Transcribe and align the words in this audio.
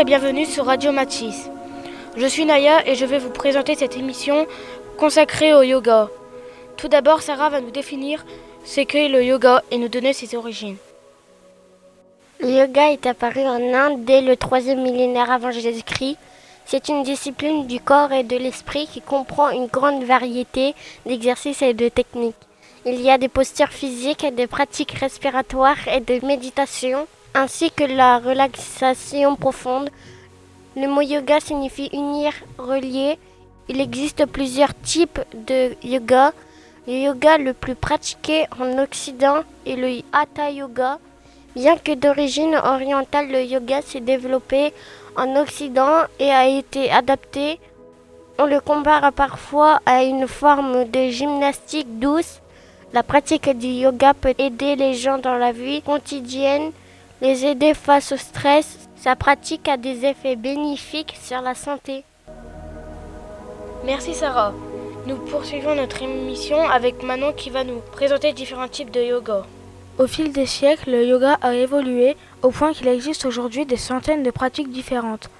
Et 0.00 0.04
bienvenue 0.04 0.46
sur 0.46 0.64
Radio 0.64 0.92
Matisse. 0.92 1.50
Je 2.16 2.24
suis 2.24 2.46
Naya 2.46 2.88
et 2.88 2.94
je 2.94 3.04
vais 3.04 3.18
vous 3.18 3.28
présenter 3.28 3.74
cette 3.74 3.98
émission 3.98 4.46
consacrée 4.96 5.52
au 5.52 5.60
yoga. 5.60 6.08
Tout 6.78 6.88
d'abord, 6.88 7.20
Sarah 7.20 7.50
va 7.50 7.60
nous 7.60 7.70
définir 7.70 8.24
ce 8.64 8.80
qu'est 8.80 9.08
le 9.08 9.22
yoga 9.22 9.62
et 9.70 9.76
nous 9.76 9.88
donner 9.88 10.14
ses 10.14 10.34
origines. 10.34 10.78
Le 12.40 12.48
yoga 12.48 12.92
est 12.92 13.04
apparu 13.04 13.42
en 13.42 13.74
Inde 13.74 14.06
dès 14.06 14.22
le 14.22 14.38
troisième 14.38 14.80
millénaire 14.80 15.30
avant 15.30 15.50
Jésus-Christ. 15.50 16.16
C'est 16.64 16.88
une 16.88 17.02
discipline 17.02 17.66
du 17.66 17.78
corps 17.78 18.12
et 18.12 18.24
de 18.24 18.38
l'esprit 18.38 18.86
qui 18.86 19.02
comprend 19.02 19.50
une 19.50 19.66
grande 19.66 20.04
variété 20.04 20.74
d'exercices 21.04 21.60
et 21.60 21.74
de 21.74 21.90
techniques. 21.90 22.36
Il 22.86 23.02
y 23.02 23.10
a 23.10 23.18
des 23.18 23.28
postures 23.28 23.68
physiques, 23.68 24.24
des 24.34 24.46
pratiques 24.46 24.92
respiratoires 24.92 25.88
et 25.88 26.00
de 26.00 26.24
méditation, 26.24 27.06
ainsi 27.34 27.70
que 27.70 27.84
la 27.84 28.18
relaxation 28.18 29.36
profonde. 29.36 29.90
Le 30.76 30.86
mot 30.86 31.02
yoga 31.02 31.40
signifie 31.40 31.90
unir, 31.92 32.32
relier. 32.58 33.18
Il 33.68 33.80
existe 33.80 34.26
plusieurs 34.26 34.74
types 34.82 35.20
de 35.34 35.74
yoga. 35.82 36.32
Le 36.86 36.94
yoga 36.94 37.38
le 37.38 37.52
plus 37.52 37.74
pratiqué 37.74 38.46
en 38.58 38.78
Occident 38.78 39.42
est 39.66 39.76
le 39.76 40.02
Hatha 40.12 40.50
Yoga. 40.50 40.98
Bien 41.54 41.76
que 41.76 41.94
d'origine 41.94 42.54
orientale, 42.54 43.28
le 43.30 43.42
yoga 43.42 43.82
s'est 43.82 44.00
développé 44.00 44.72
en 45.16 45.36
Occident 45.36 46.04
et 46.18 46.30
a 46.30 46.48
été 46.48 46.90
adapté. 46.90 47.58
On 48.38 48.46
le 48.46 48.60
compare 48.60 49.12
parfois 49.12 49.80
à 49.84 50.02
une 50.02 50.26
forme 50.26 50.84
de 50.84 51.10
gymnastique 51.10 51.98
douce. 51.98 52.40
La 52.92 53.02
pratique 53.02 53.50
du 53.58 53.66
yoga 53.66 54.14
peut 54.14 54.34
aider 54.38 54.76
les 54.76 54.94
gens 54.94 55.18
dans 55.18 55.36
la 55.36 55.52
vie 55.52 55.82
quotidienne, 55.82 56.72
les 57.20 57.44
aider 57.44 57.74
face 57.74 58.12
au 58.12 58.16
stress. 58.16 58.78
Sa 58.96 59.16
pratique 59.16 59.68
a 59.68 59.76
des 59.76 60.04
effets 60.04 60.36
bénéfiques 60.36 61.16
sur 61.20 61.40
la 61.40 61.54
santé. 61.54 62.04
Merci 63.84 64.14
Sarah. 64.14 64.52
Nous 65.06 65.16
poursuivons 65.16 65.74
notre 65.74 66.02
émission 66.02 66.68
avec 66.68 67.02
Manon 67.02 67.32
qui 67.32 67.48
va 67.48 67.64
nous 67.64 67.80
présenter 67.92 68.32
différents 68.32 68.68
types 68.68 68.90
de 68.90 69.00
yoga. 69.00 69.46
Au 69.98 70.06
fil 70.06 70.32
des 70.32 70.46
siècles, 70.46 70.90
le 70.90 71.06
yoga 71.06 71.38
a 71.40 71.54
évolué 71.54 72.16
au 72.42 72.50
point 72.50 72.72
qu'il 72.72 72.88
existe 72.88 73.24
aujourd'hui 73.24 73.64
des 73.64 73.78
centaines 73.78 74.22
de 74.22 74.30
pratiques 74.30 74.70
différentes. 74.70 75.30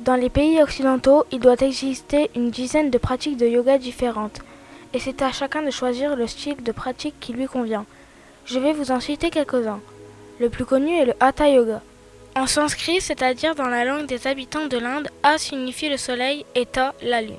Dans 0.00 0.16
les 0.16 0.28
pays 0.28 0.60
occidentaux, 0.60 1.24
il 1.32 1.40
doit 1.40 1.60
exister 1.60 2.30
une 2.34 2.50
dizaine 2.50 2.90
de 2.90 2.98
pratiques 2.98 3.36
de 3.36 3.46
yoga 3.46 3.78
différentes, 3.78 4.40
et 4.92 4.98
c'est 4.98 5.22
à 5.22 5.32
chacun 5.32 5.62
de 5.62 5.70
choisir 5.70 6.16
le 6.16 6.26
style 6.26 6.62
de 6.62 6.72
pratique 6.72 7.18
qui 7.18 7.32
lui 7.32 7.46
convient. 7.46 7.86
Je 8.44 8.58
vais 8.58 8.72
vous 8.72 8.90
en 8.90 9.00
citer 9.00 9.30
quelques-uns. 9.30 9.80
Le 10.38 10.50
plus 10.50 10.66
connu 10.66 10.94
est 10.94 11.06
le 11.06 11.14
Hatha 11.18 11.48
Yoga. 11.48 11.80
En 12.36 12.46
sanskrit, 12.46 13.00
c'est-à-dire 13.00 13.54
dans 13.54 13.68
la 13.68 13.86
langue 13.86 14.04
des 14.04 14.26
habitants 14.26 14.66
de 14.66 14.76
l'Inde, 14.76 15.08
A 15.22 15.38
signifie 15.38 15.88
le 15.88 15.96
soleil 15.96 16.44
et 16.54 16.66
Ta 16.66 16.92
la 17.02 17.22
lune. 17.22 17.36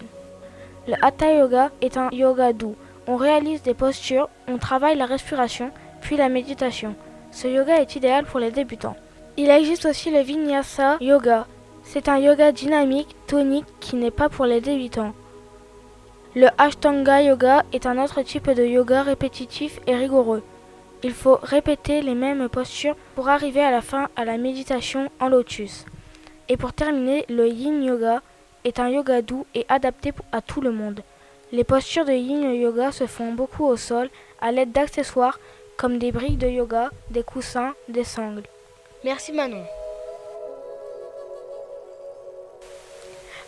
Le 0.88 0.96
Hatha 1.04 1.32
Yoga 1.32 1.70
est 1.82 1.98
un 1.98 2.10
yoga 2.12 2.54
doux. 2.54 2.76
On 3.06 3.16
réalise 3.16 3.62
des 3.62 3.76
postures, 3.76 4.30
on 4.48 4.58
travaille 4.58 4.98
la 4.98 5.06
respiration, 5.06 5.70
puis 6.02 6.18
la 6.18 6.28
méditation. 6.28 6.96
Ce 7.32 7.48
yoga 7.48 7.80
est 7.80 7.96
idéal 7.96 8.26
pour 8.26 8.40
les 8.40 8.50
débutants. 8.50 8.96
Il 9.38 9.52
existe 9.52 9.86
aussi 9.86 10.10
le 10.10 10.22
Vinyasa 10.22 10.98
Yoga. 11.00 11.46
C'est 11.84 12.10
un 12.10 12.18
yoga 12.18 12.52
dynamique, 12.52 13.16
tonique, 13.28 13.68
qui 13.80 13.96
n'est 13.96 14.12
pas 14.12 14.28
pour 14.28 14.46
les 14.46 14.60
débutants. 14.60 15.14
Le 16.36 16.48
Ashtanga 16.58 17.22
Yoga 17.22 17.64
est 17.74 17.86
un 17.86 18.04
autre 18.04 18.24
type 18.24 18.50
de 18.50 18.64
yoga 18.64 19.04
répétitif 19.04 19.80
et 19.86 19.96
rigoureux. 19.96 20.42
Il 21.04 21.14
faut 21.14 21.40
répéter 21.42 22.02
les 22.02 22.16
mêmes 22.16 22.50
postures 22.50 22.96
pour 23.16 23.30
arriver 23.30 23.62
à 23.62 23.72
la 23.72 23.82
fin 23.82 24.10
à 24.16 24.26
la 24.26 24.38
méditation 24.38 25.10
en 25.20 25.30
lotus. 25.30 25.86
Et 26.50 26.58
pour 26.58 26.74
terminer, 26.74 27.26
le 27.30 27.48
Yin 27.48 27.84
Yoga 27.84 28.22
est 28.64 28.80
un 28.80 28.90
yoga 28.90 29.22
doux 29.22 29.46
et 29.56 29.66
adapté 29.70 30.12
à 30.32 30.42
tout 30.42 30.62
le 30.62 30.72
monde. 30.72 31.02
Les 31.54 31.64
postures 31.64 32.04
de 32.04 32.12
yin 32.12 32.54
yoga 32.54 32.92
se 32.92 33.08
font 33.08 33.32
beaucoup 33.32 33.66
au 33.66 33.78
sol 33.78 34.10
à 34.42 34.52
l'aide 34.52 34.74
d'accessoires 34.74 35.40
comme 35.78 35.98
des 35.98 36.12
briques 36.12 36.38
de 36.38 36.48
yoga, 36.48 36.90
des 37.10 37.24
coussins, 37.24 37.74
des 37.88 38.04
sangles. 38.04 38.44
Merci 39.06 39.32
Manon. 39.32 39.64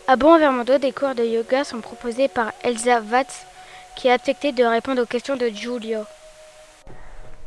À 0.06 0.16
Bon 0.16 0.38
Vermondo, 0.38 0.78
des 0.78 0.92
cours 0.92 1.14
de 1.14 1.24
yoga 1.24 1.64
sont 1.64 1.80
proposés 1.80 2.28
par 2.28 2.52
Elsa 2.62 3.00
Watts 3.00 3.46
qui 3.96 4.08
a 4.08 4.14
accepté 4.14 4.52
de 4.52 4.64
répondre 4.64 5.02
aux 5.02 5.06
questions 5.06 5.36
de 5.36 5.48
Julia. 5.48 6.06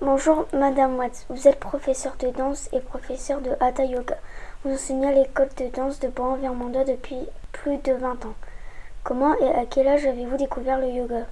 Bonjour 0.05 0.47
Madame 0.51 0.97
Watts, 0.97 1.25
vous 1.29 1.47
êtes 1.47 1.61
professeur 1.61 2.17
de 2.19 2.27
danse 2.27 2.67
et 2.73 2.81
professeur 2.81 3.39
de 3.39 3.51
Hatha 3.61 3.85
Yoga. 3.85 4.17
Vous 4.65 4.73
enseignez 4.73 5.07
à 5.07 5.13
l'école 5.13 5.47
de 5.57 5.73
danse 5.73 5.97
de 6.01 6.09
Bon 6.09 6.35
Vermondo 6.35 6.79
depuis 6.85 7.19
plus 7.53 7.77
de 7.77 7.93
20 7.93 8.25
ans. 8.25 8.33
Comment 9.05 9.33
et 9.39 9.47
à 9.47 9.63
quel 9.65 9.87
âge 9.87 10.05
avez-vous 10.05 10.35
découvert 10.35 10.77
le 10.81 10.89
yoga? 10.89 11.25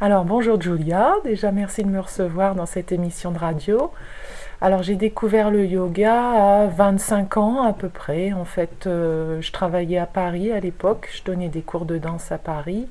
Alors 0.00 0.24
bonjour 0.24 0.58
Julia, 0.58 1.16
déjà 1.24 1.52
merci 1.52 1.84
de 1.84 1.90
me 1.90 2.00
recevoir 2.00 2.54
dans 2.54 2.64
cette 2.64 2.90
émission 2.90 3.32
de 3.32 3.38
radio. 3.38 3.92
Alors 4.62 4.82
j'ai 4.82 4.94
découvert 4.94 5.50
le 5.50 5.66
yoga 5.66 6.62
à 6.62 6.66
25 6.68 7.36
ans 7.36 7.62
à 7.64 7.74
peu 7.74 7.90
près. 7.90 8.32
En 8.32 8.46
fait, 8.46 8.86
euh, 8.86 9.42
je 9.42 9.52
travaillais 9.52 9.98
à 9.98 10.06
Paris 10.06 10.52
à 10.52 10.60
l'époque, 10.60 11.10
je 11.12 11.22
donnais 11.22 11.48
des 11.48 11.60
cours 11.60 11.84
de 11.84 11.98
danse 11.98 12.32
à 12.32 12.38
Paris. 12.38 12.88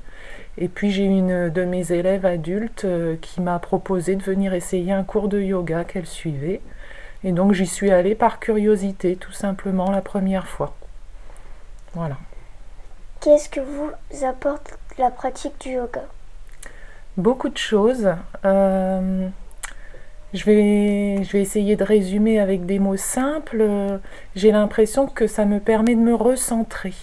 Et 0.57 0.67
puis 0.67 0.91
j'ai 0.91 1.05
une 1.05 1.49
de 1.49 1.63
mes 1.63 1.91
élèves 1.91 2.25
adultes 2.25 2.85
euh, 2.85 3.15
qui 3.21 3.41
m'a 3.41 3.57
proposé 3.59 4.15
de 4.15 4.23
venir 4.23 4.53
essayer 4.53 4.91
un 4.91 5.03
cours 5.03 5.29
de 5.29 5.39
yoga 5.39 5.83
qu'elle 5.85 6.05
suivait. 6.05 6.61
Et 7.23 7.31
donc 7.31 7.53
j'y 7.53 7.67
suis 7.67 7.91
allée 7.91 8.15
par 8.15 8.39
curiosité, 8.39 9.15
tout 9.15 9.31
simplement, 9.31 9.91
la 9.91 10.01
première 10.01 10.47
fois. 10.47 10.75
Voilà. 11.93 12.17
Qu'est-ce 13.21 13.49
que 13.49 13.59
vous 13.59 13.91
apporte 14.25 14.77
la 14.97 15.11
pratique 15.11 15.59
du 15.61 15.73
yoga? 15.73 16.03
Beaucoup 17.17 17.49
de 17.49 17.57
choses. 17.57 18.09
Euh, 18.45 19.27
je, 20.33 20.45
vais, 20.45 21.23
je 21.23 21.31
vais 21.31 21.41
essayer 21.41 21.75
de 21.75 21.83
résumer 21.83 22.39
avec 22.39 22.65
des 22.65 22.79
mots 22.79 22.97
simples. 22.97 23.99
J'ai 24.35 24.51
l'impression 24.51 25.07
que 25.07 25.27
ça 25.27 25.45
me 25.45 25.59
permet 25.59 25.95
de 25.95 26.01
me 26.01 26.15
recentrer. 26.15 26.93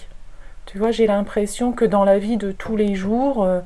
Tu 0.71 0.77
vois, 0.77 0.91
j'ai 0.91 1.07
l'impression 1.07 1.71
que 1.71 1.83
dans 1.83 2.03
la 2.03 2.19
vie 2.19 2.37
de 2.37 2.51
tous 2.51 2.75
les 2.75 2.93
jours, 2.93 3.43
euh, 3.43 3.59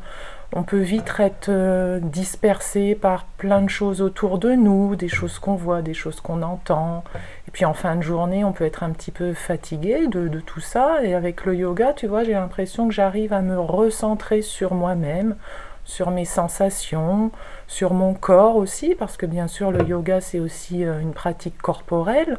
on 0.53 0.63
peut 0.63 0.79
vite 0.79 1.13
être 1.19 1.49
euh, 1.49 1.99
dispersé 2.01 2.95
par 2.95 3.25
plein 3.25 3.61
de 3.61 3.69
choses 3.69 4.01
autour 4.01 4.39
de 4.39 4.53
nous, 4.53 4.95
des 4.95 5.09
choses 5.09 5.37
qu'on 5.37 5.55
voit, 5.55 5.81
des 5.81 5.93
choses 5.93 6.21
qu'on 6.21 6.41
entend. 6.41 7.03
Et 7.49 7.51
puis 7.51 7.65
en 7.65 7.73
fin 7.73 7.97
de 7.97 8.01
journée, 8.01 8.45
on 8.45 8.53
peut 8.53 8.63
être 8.63 8.83
un 8.83 8.91
petit 8.91 9.11
peu 9.11 9.33
fatigué 9.33 10.07
de, 10.07 10.39
tout 10.39 10.61
ça. 10.61 11.03
Et 11.03 11.13
avec 11.13 11.43
le 11.43 11.57
yoga, 11.57 11.91
tu 11.91 12.07
vois, 12.07 12.23
j'ai 12.23 12.31
l'impression 12.31 12.87
que 12.87 12.93
j'arrive 12.93 13.33
à 13.33 13.41
me 13.41 13.59
recentrer 13.59 14.41
sur 14.41 14.73
moi-même, 14.73 15.35
sur 15.83 16.09
mes 16.09 16.23
sensations, 16.23 17.31
sur 17.67 17.93
mon 17.93 18.13
corps 18.13 18.55
aussi, 18.55 18.95
parce 18.95 19.17
que 19.17 19.25
bien 19.25 19.49
sûr, 19.49 19.71
le 19.71 19.83
yoga, 19.83 20.21
c'est 20.21 20.39
aussi 20.39 20.85
euh, 20.85 21.01
une 21.01 21.11
pratique 21.11 21.61
corporelle. 21.61 22.37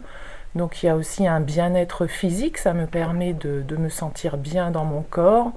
Donc 0.55 0.83
il 0.83 0.87
y 0.87 0.89
a 0.89 0.97
aussi 0.97 1.27
un 1.27 1.41
bien-être 1.41 2.07
physique, 2.07 2.59
ça 2.59 2.75
me 2.75 2.87
permet 2.87 3.33
de, 3.33 3.77
me 3.77 3.89
sentir 3.89 4.37
bien 4.37 4.71
dans 4.71 4.85
mon 4.85 5.03
corps, 5.03 5.51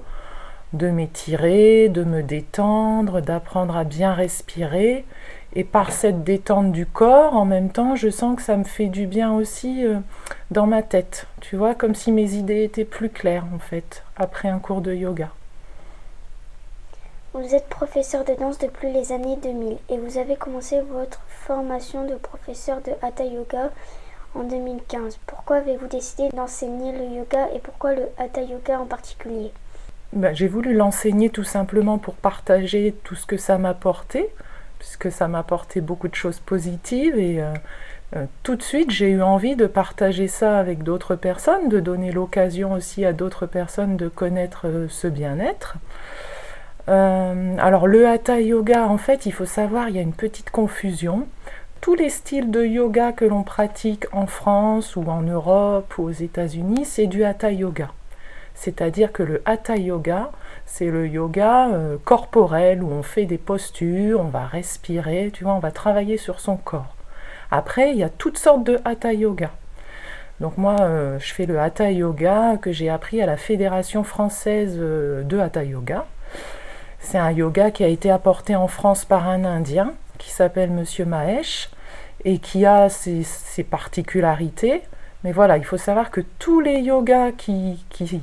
de 0.74 0.90
m'étirer, 0.90 1.88
de 1.90 2.04
me 2.04 2.24
détendre, 2.24 3.22
d'apprendre 3.22 3.78
à 3.78 3.84
bien 3.84 4.14
respirer. 4.14 5.06
Et 5.54 5.64
par 5.64 5.92
cette 5.92 6.24
détente 6.24 6.72
du 6.72 6.86
corps, 6.86 7.36
en 7.36 7.46
même 7.46 7.70
temps, 7.70 7.96
je 7.96 8.10
sens 8.10 8.36
que 8.36 8.42
ça 8.42 8.58
me 8.58 8.64
fait 8.64 8.88
du 8.88 9.08
bien 9.08 9.34
aussi 9.34 9.86
euh, 9.86 10.00
dans 10.52 10.68
ma 10.68 10.84
tête. 10.84 11.28
Tu 11.42 11.56
vois, 11.56 11.74
comme 11.74 11.96
si 11.96 12.12
mes 12.12 12.34
idées 12.34 12.64
étaient 12.64 12.86
plus 12.86 13.10
claires 13.10 13.46
en 13.56 13.60
fait, 13.60 14.04
après 14.18 14.50
un 14.50 14.60
cours 14.60 14.82
de 14.82 14.94
yoga. 14.94 15.30
Vous 17.34 17.54
êtes 17.54 17.70
professeur 17.70 18.26
de 18.26 18.34
danse 18.34 18.58
depuis 18.58 18.92
les 18.92 19.12
années 19.12 19.38
2000 19.42 19.78
et 19.90 19.98
vous 19.98 20.18
avez 20.18 20.36
commencé 20.36 20.82
votre 20.82 21.22
formation 21.28 22.06
de 22.06 22.16
professeur 22.16 22.82
de 22.82 22.92
Hatha 23.02 23.26
Yoga 23.26 23.70
en 24.38 24.44
2015. 24.44 25.20
Pourquoi 25.26 25.58
avez-vous 25.58 25.88
décidé 25.88 26.30
d'enseigner 26.30 26.92
le 26.92 27.18
yoga 27.18 27.48
et 27.56 27.60
pourquoi 27.60 27.94
le 27.94 28.04
Hatha 28.18 28.42
Yoga 28.42 28.80
en 28.80 28.86
particulier? 28.86 29.52
Ben, 30.14 30.34
J'ai 30.34 30.48
voulu 30.48 30.74
l'enseigner 30.74 31.30
tout 31.30 31.44
simplement 31.44 31.98
pour 31.98 32.16
partager 32.16 32.96
tout 33.04 33.16
ce 33.16 33.26
que 33.26 33.38
ça 33.38 33.58
m'a 33.58 33.70
apporté, 33.70 34.30
puisque 34.80 35.12
ça 35.12 35.28
m'a 35.28 35.40
apporté 35.40 35.82
beaucoup 35.82 36.08
de 36.08 36.16
choses 36.16 36.40
positives 36.40 37.18
et 37.18 37.42
euh, 37.42 37.54
euh, 38.16 38.26
tout 38.44 38.56
de 38.56 38.62
suite 38.62 38.92
j'ai 38.92 39.10
eu 39.10 39.22
envie 39.22 39.56
de 39.56 39.68
partager 39.68 40.28
ça 40.28 40.58
avec 40.60 40.84
d'autres 40.84 41.16
personnes, 41.16 41.68
de 41.68 41.80
donner 41.80 42.12
l'occasion 42.12 42.74
aussi 42.74 43.06
à 43.06 43.14
d'autres 43.14 43.48
personnes 43.48 43.98
de 43.98 44.08
connaître 44.08 44.68
euh, 44.68 44.88
ce 44.90 45.08
bien-être. 45.08 45.78
Alors 46.90 47.86
le 47.86 48.08
hatha 48.08 48.40
yoga, 48.40 48.88
en 48.88 48.98
fait, 48.98 49.26
il 49.26 49.34
faut 49.34 49.46
savoir, 49.46 49.90
il 49.90 49.98
y 49.98 50.00
a 50.00 50.02
une 50.02 50.14
petite 50.14 50.52
confusion. 50.52 51.28
Tous 51.82 51.96
les 51.96 52.10
styles 52.10 52.52
de 52.52 52.66
yoga 52.66 53.12
que 53.12 53.26
l'on 53.26 53.44
pratique 53.44 54.06
en 54.12 54.28
France 54.28 54.96
ou 54.96 55.04
en 55.08 55.22
Europe 55.22 55.98
ou 55.98 56.04
aux 56.04 56.12
États-Unis, 56.12 56.86
c'est 56.86 57.08
du 57.08 57.24
hatha 57.24 57.52
yoga. 57.52 57.92
C'est-à-dire 58.56 59.12
que 59.12 59.24
le 59.24 59.42
hatha 59.46 59.78
yoga, 59.78 60.32
c'est 60.66 60.90
le 60.90 61.08
yoga 61.08 61.70
euh, 61.70 61.98
corporel 62.04 62.84
où 62.84 62.92
on 62.92 63.04
fait 63.04 63.26
des 63.26 63.38
postures, 63.38 64.22
on 64.22 64.30
va 64.30 64.46
respirer, 64.46 65.32
tu 65.34 65.44
vois, 65.44 65.54
on 65.54 65.60
va 65.60 65.72
travailler 65.72 66.18
sur 66.18 66.40
son 66.40 66.58
corps. 66.58 66.96
Après, 67.52 67.92
il 67.92 67.98
y 67.98 68.04
a 68.04 68.10
toutes 68.10 68.38
sortes 68.38 68.64
de 68.64 68.80
hatha 68.84 69.14
yoga. 69.14 69.52
Donc 70.40 70.58
moi, 70.58 70.76
euh, 70.82 71.18
je 71.20 71.34
fais 71.34 71.46
le 71.46 71.60
Hatha 71.60 71.92
Yoga 71.92 72.58
que 72.62 72.72
j'ai 72.72 72.90
appris 72.90 73.22
à 73.24 73.26
la 73.26 73.38
Fédération 73.38 74.04
française 74.04 74.76
euh, 74.78 75.24
de 75.24 75.40
Hatha 75.40 75.64
Yoga. 75.64 76.06
C'est 77.00 77.18
un 77.18 77.32
yoga 77.32 77.72
qui 77.72 77.84
a 77.84 77.88
été 77.88 78.12
apporté 78.12 78.56
en 78.56 78.68
France 78.68 79.04
par 79.04 79.28
un 79.28 79.46
Indien 79.46 79.94
qui 80.18 80.32
s'appelle 80.32 80.72
Monsieur 80.72 81.06
Mahesh 81.06 81.70
et 82.26 82.40
qui 82.40 82.66
a 82.66 82.90
ses, 82.90 83.24
particularités. 83.70 84.82
Mais 85.24 85.32
voilà, 85.32 85.58
il 85.58 85.66
faut 85.66 85.78
savoir 85.78 86.12
que 86.12 86.22
tous 86.40 86.60
les 86.60 86.80
yogas 86.80 87.32
qui, 87.32 87.84
qui, 87.90 88.22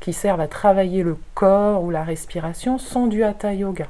qui 0.00 0.12
servent 0.12 0.40
à 0.40 0.48
travailler 0.48 1.02
le 1.02 1.16
corps 1.34 1.82
ou 1.82 1.90
la 1.90 2.04
respiration 2.04 2.78
sont 2.78 3.06
du 3.06 3.24
Hatha 3.24 3.52
Yoga. 3.52 3.86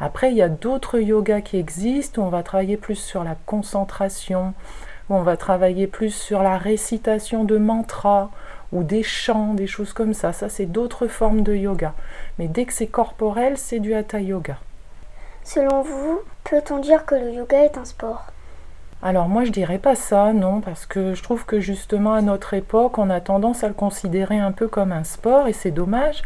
Après, 0.00 0.30
il 0.30 0.36
y 0.36 0.42
a 0.42 0.48
d'autres 0.48 0.98
yogas 0.98 1.42
qui 1.42 1.58
existent 1.58 2.22
où 2.22 2.24
on 2.24 2.30
va 2.30 2.42
travailler 2.42 2.78
plus 2.78 2.94
sur 2.96 3.22
la 3.22 3.36
concentration, 3.44 4.54
où 5.10 5.14
on 5.14 5.22
va 5.22 5.36
travailler 5.36 5.86
plus 5.86 6.14
sur 6.14 6.42
la 6.42 6.56
récitation 6.56 7.44
de 7.44 7.58
mantras 7.58 8.30
ou 8.72 8.82
des 8.82 9.02
chants, 9.02 9.52
des 9.52 9.66
choses 9.66 9.92
comme 9.92 10.14
ça. 10.14 10.32
Ça, 10.32 10.48
c'est 10.48 10.66
d'autres 10.66 11.06
formes 11.06 11.42
de 11.42 11.54
yoga. 11.54 11.92
Mais 12.38 12.48
dès 12.48 12.64
que 12.64 12.72
c'est 12.72 12.86
corporel, 12.86 13.58
c'est 13.58 13.80
du 13.80 13.92
hatha 13.92 14.20
yoga. 14.20 14.58
Selon 15.44 15.82
vous, 15.82 16.20
peut-on 16.44 16.78
dire 16.78 17.04
que 17.06 17.14
le 17.14 17.32
yoga 17.32 17.64
est 17.64 17.78
un 17.78 17.84
sport? 17.84 18.26
Alors 19.02 19.28
moi 19.28 19.44
je 19.44 19.50
dirais 19.50 19.78
pas 19.78 19.94
ça, 19.94 20.32
non, 20.32 20.60
parce 20.60 20.84
que 20.84 21.14
je 21.14 21.22
trouve 21.22 21.46
que 21.46 21.58
justement 21.58 22.12
à 22.12 22.20
notre 22.20 22.52
époque 22.54 22.98
on 22.98 23.08
a 23.08 23.20
tendance 23.20 23.64
à 23.64 23.68
le 23.68 23.74
considérer 23.74 24.38
un 24.38 24.52
peu 24.52 24.68
comme 24.68 24.92
un 24.92 25.04
sport 25.04 25.48
et 25.48 25.54
c'est 25.54 25.70
dommage 25.70 26.22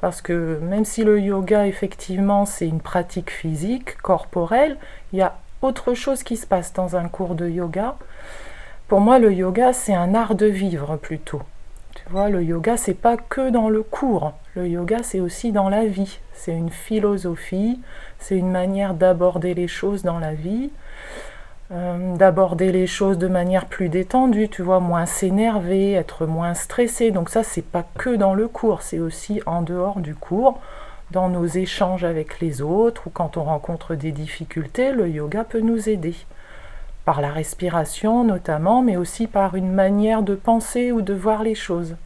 parce 0.00 0.22
que 0.22 0.58
même 0.62 0.84
si 0.84 1.04
le 1.04 1.20
yoga, 1.20 1.66
effectivement, 1.66 2.46
c'est 2.46 2.66
une 2.66 2.80
pratique 2.80 3.30
physique, 3.30 3.96
corporelle, 3.98 4.78
il 5.12 5.18
y 5.18 5.22
a 5.22 5.36
autre 5.62 5.94
chose 5.94 6.22
qui 6.22 6.36
se 6.36 6.46
passe 6.46 6.72
dans 6.72 6.96
un 6.96 7.08
cours 7.08 7.34
de 7.34 7.48
yoga. 7.48 7.96
Pour 8.88 9.00
moi, 9.00 9.18
le 9.18 9.32
yoga, 9.32 9.72
c'est 9.72 9.94
un 9.94 10.14
art 10.14 10.34
de 10.34 10.46
vivre 10.46 10.96
plutôt. 10.96 11.42
Le 12.12 12.42
yoga, 12.42 12.76
c'est 12.76 12.94
pas 12.94 13.16
que 13.16 13.50
dans 13.50 13.68
le 13.68 13.84
cours. 13.84 14.32
Le 14.56 14.66
yoga, 14.66 15.02
c'est 15.04 15.20
aussi 15.20 15.52
dans 15.52 15.68
la 15.68 15.86
vie. 15.86 16.18
C'est 16.32 16.52
une 16.52 16.70
philosophie, 16.70 17.80
c'est 18.18 18.36
une 18.36 18.50
manière 18.50 18.94
d'aborder 18.94 19.54
les 19.54 19.68
choses 19.68 20.02
dans 20.02 20.18
la 20.18 20.34
vie. 20.34 20.70
Euh, 21.70 22.16
d'aborder 22.16 22.72
les 22.72 22.88
choses 22.88 23.16
de 23.16 23.28
manière 23.28 23.66
plus 23.66 23.88
détendue, 23.88 24.48
tu 24.48 24.62
vois, 24.62 24.80
moins 24.80 25.06
s'énerver, 25.06 25.92
être 25.92 26.26
moins 26.26 26.54
stressé. 26.54 27.12
Donc 27.12 27.28
ça, 27.28 27.44
c'est 27.44 27.64
pas 27.64 27.84
que 27.96 28.16
dans 28.16 28.34
le 28.34 28.48
cours, 28.48 28.82
c'est 28.82 28.98
aussi 28.98 29.40
en 29.46 29.62
dehors 29.62 30.00
du 30.00 30.16
cours, 30.16 30.58
dans 31.12 31.28
nos 31.28 31.46
échanges 31.46 32.02
avec 32.02 32.40
les 32.40 32.60
autres 32.60 33.06
ou 33.06 33.10
quand 33.10 33.36
on 33.36 33.44
rencontre 33.44 33.94
des 33.94 34.10
difficultés, 34.10 34.90
le 34.90 35.08
yoga 35.08 35.44
peut 35.44 35.60
nous 35.60 35.88
aider. 35.88 36.16
Par 37.10 37.22
la 37.22 37.32
respiration 37.32 38.22
notamment, 38.22 38.82
mais 38.82 38.96
aussi 38.96 39.26
par 39.26 39.56
une 39.56 39.72
manière 39.72 40.22
de 40.22 40.36
penser 40.36 40.92
ou 40.92 41.02
de 41.02 41.12
voir 41.12 41.42
les 41.42 41.56
choses. 41.56 41.96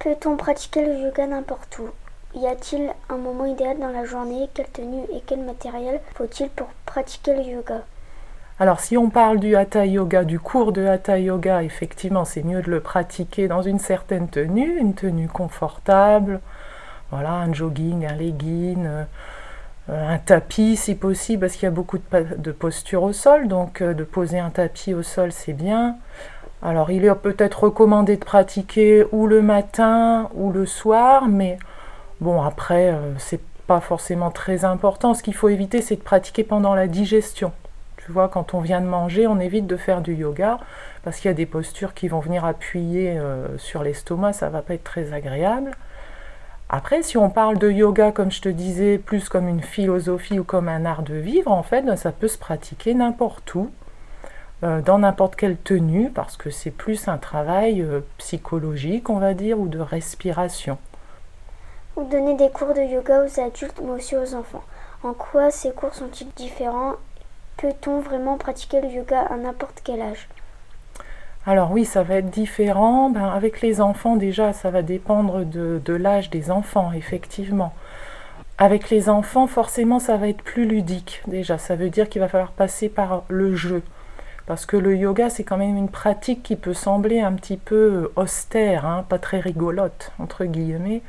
Peut-on 0.00 0.36
pratiquer 0.36 0.84
le 0.84 1.04
yoga 1.04 1.28
n'importe 1.28 1.78
où? 1.78 1.88
Y 2.36 2.48
a-t-il 2.48 2.90
un 3.10 3.16
moment 3.16 3.44
idéal 3.44 3.78
dans 3.78 3.92
la 3.92 4.04
journée? 4.04 4.48
Quelle 4.52 4.66
tenue 4.70 5.04
et 5.12 5.22
quel 5.24 5.38
matériel 5.38 6.00
faut-il 6.16 6.48
pour 6.48 6.66
pratiquer 6.84 7.36
le 7.36 7.42
yoga? 7.42 7.82
Alors 8.58 8.80
si 8.80 8.96
on 8.96 9.08
parle 9.08 9.38
du 9.38 9.54
hatha 9.54 9.86
yoga, 9.86 10.24
du 10.24 10.40
cours 10.40 10.72
de 10.72 10.84
hatha 10.84 11.16
yoga, 11.20 11.62
effectivement 11.62 12.24
c'est 12.24 12.42
mieux 12.42 12.62
de 12.62 12.72
le 12.72 12.80
pratiquer 12.80 13.46
dans 13.46 13.62
une 13.62 13.78
certaine 13.78 14.26
tenue, 14.26 14.80
une 14.80 14.94
tenue 14.94 15.28
confortable, 15.28 16.40
voilà, 17.12 17.34
un 17.34 17.52
jogging, 17.52 18.04
un 18.04 18.16
legging, 18.16 18.84
euh, 18.84 19.04
un 19.88 20.18
tapis 20.18 20.76
si 20.76 20.94
possible, 20.94 21.40
parce 21.40 21.54
qu'il 21.54 21.64
y 21.64 21.66
a 21.66 21.70
beaucoup 21.70 21.98
de, 21.98 22.52
postures 22.52 23.02
au 23.02 23.12
sol, 23.12 23.48
donc 23.48 23.82
euh, 23.82 23.92
de 23.92 24.04
poser 24.04 24.38
un 24.38 24.50
tapis 24.50 24.94
au 24.94 25.02
sol 25.02 25.30
c'est 25.32 25.52
bien. 25.52 25.96
Alors 26.62 26.90
il 26.90 27.04
est 27.04 27.14
peut-être 27.14 27.64
recommandé 27.64 28.16
de 28.16 28.24
pratiquer 28.24 29.04
ou 29.12 29.26
le 29.26 29.42
matin 29.42 30.30
ou 30.34 30.50
le 30.52 30.64
soir, 30.64 31.28
mais 31.28 31.58
bon 32.20 32.40
après 32.40 32.90
euh, 32.90 33.12
c'est 33.18 33.40
pas 33.66 33.80
forcément 33.80 34.30
très 34.30 34.64
important. 34.64 35.12
Ce 35.12 35.22
qu'il 35.22 35.34
faut 35.34 35.50
éviter 35.50 35.82
c'est 35.82 35.96
de 35.96 36.02
pratiquer 36.02 36.44
pendant 36.44 36.74
la 36.74 36.86
digestion. 36.86 37.52
Tu 37.98 38.12
vois, 38.12 38.28
quand 38.28 38.52
on 38.52 38.60
vient 38.60 38.82
de 38.82 38.86
manger, 38.86 39.26
on 39.26 39.40
évite 39.40 39.66
de 39.66 39.78
faire 39.78 40.02
du 40.02 40.14
yoga 40.14 40.58
parce 41.04 41.18
qu'il 41.18 41.30
y 41.30 41.32
a 41.32 41.34
des 41.34 41.46
postures 41.46 41.94
qui 41.94 42.08
vont 42.08 42.20
venir 42.20 42.44
appuyer 42.44 43.18
euh, 43.18 43.56
sur 43.58 43.82
l'estomac, 43.82 44.34
ça 44.34 44.48
va 44.48 44.62
pas 44.62 44.74
être 44.74 44.84
très 44.84 45.12
agréable. 45.12 45.72
Après, 46.68 47.02
si 47.02 47.18
on 47.18 47.28
parle 47.30 47.58
de 47.58 47.70
yoga, 47.70 48.10
comme 48.10 48.32
je 48.32 48.40
te 48.40 48.48
disais, 48.48 48.98
plus 48.98 49.28
comme 49.28 49.48
une 49.48 49.62
philosophie 49.62 50.38
ou 50.38 50.44
comme 50.44 50.68
un 50.68 50.86
art 50.86 51.02
de 51.02 51.14
vivre, 51.14 51.52
en 51.52 51.62
fait, 51.62 51.84
ça 51.96 52.10
peut 52.10 52.28
se 52.28 52.38
pratiquer 52.38 52.94
n'importe 52.94 53.54
où, 53.54 53.70
euh, 54.62 54.80
dans 54.80 54.98
n'importe 54.98 55.36
quelle 55.36 55.56
tenue, 55.56 56.10
parce 56.10 56.36
que 56.36 56.50
c'est 56.50 56.70
plus 56.70 57.06
un 57.06 57.18
travail 57.18 57.82
euh, 57.82 58.00
psychologique, 58.18 59.10
on 59.10 59.18
va 59.18 59.34
dire, 59.34 59.58
ou 59.60 59.68
de 59.68 59.78
respiration. 59.78 60.78
Vous 61.96 62.04
donnez 62.04 62.34
des 62.36 62.50
cours 62.50 62.72
de 62.74 62.80
yoga 62.80 63.24
aux 63.24 63.40
adultes, 63.40 63.80
mais 63.82 63.90
aussi 63.90 64.16
aux 64.16 64.34
enfants. 64.34 64.64
En 65.02 65.12
quoi 65.12 65.50
ces 65.50 65.70
cours 65.70 65.94
sont-ils 65.94 66.32
différents? 66.34 66.94
Peut-on 67.58 68.00
vraiment 68.00 68.38
pratiquer 68.38 68.80
le 68.80 68.88
yoga 68.88 69.20
à 69.20 69.36
n'importe 69.36 69.82
quel 69.84 70.00
âge? 70.00 70.28
Alors 71.46 71.72
oui, 71.72 71.84
ça 71.84 72.02
va 72.02 72.16
être 72.16 72.30
différent. 72.30 73.10
Ben, 73.10 73.28
avec 73.28 73.60
les 73.60 73.80
enfants, 73.80 74.16
déjà, 74.16 74.52
ça 74.52 74.70
va 74.70 74.82
dépendre 74.82 75.44
de, 75.44 75.92
l'âge 75.92 76.30
des 76.30 76.50
enfants, 76.50 76.92
effectivement. 76.92 77.74
Avec 78.56 78.88
les 78.88 79.08
enfants, 79.08 79.46
forcément, 79.46 79.98
ça 79.98 80.16
va 80.16 80.28
être 80.28 80.42
plus 80.42 80.64
ludique. 80.64 81.22
Déjà, 81.26 81.58
ça 81.58 81.76
veut 81.76 81.90
dire 81.90 82.08
qu'il 82.08 82.20
va 82.20 82.28
falloir 82.28 82.52
passer 82.52 82.88
par 82.88 83.24
le 83.28 83.54
jeu. 83.54 83.82
Parce 84.46 84.64
que 84.64 84.76
le 84.76 84.96
yoga, 84.96 85.28
c'est 85.28 85.44
quand 85.44 85.56
même 85.56 85.76
une 85.76 85.88
pratique 85.88 86.42
qui 86.42 86.56
peut 86.56 86.74
sembler 86.74 87.20
un 87.20 87.32
petit 87.32 87.56
peu 87.56 88.10
austère, 88.16 88.86
hein, 88.86 89.04
pas 89.08 89.18
très 89.18 89.40
rigolote, 89.40 90.12
entre 90.18 90.44
guillemets. 90.44 91.02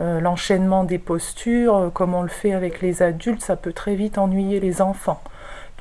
Euh, 0.00 0.20
l'enchaînement 0.20 0.84
des 0.84 0.98
postures, 0.98 1.76
euh, 1.76 1.90
comme 1.90 2.14
on 2.14 2.22
le 2.22 2.28
fait 2.28 2.54
avec 2.54 2.80
les 2.80 3.02
adultes, 3.02 3.42
ça 3.42 3.56
peut 3.56 3.74
très 3.74 3.94
vite 3.94 4.16
ennuyer 4.16 4.58
les 4.58 4.80
enfants. 4.80 5.20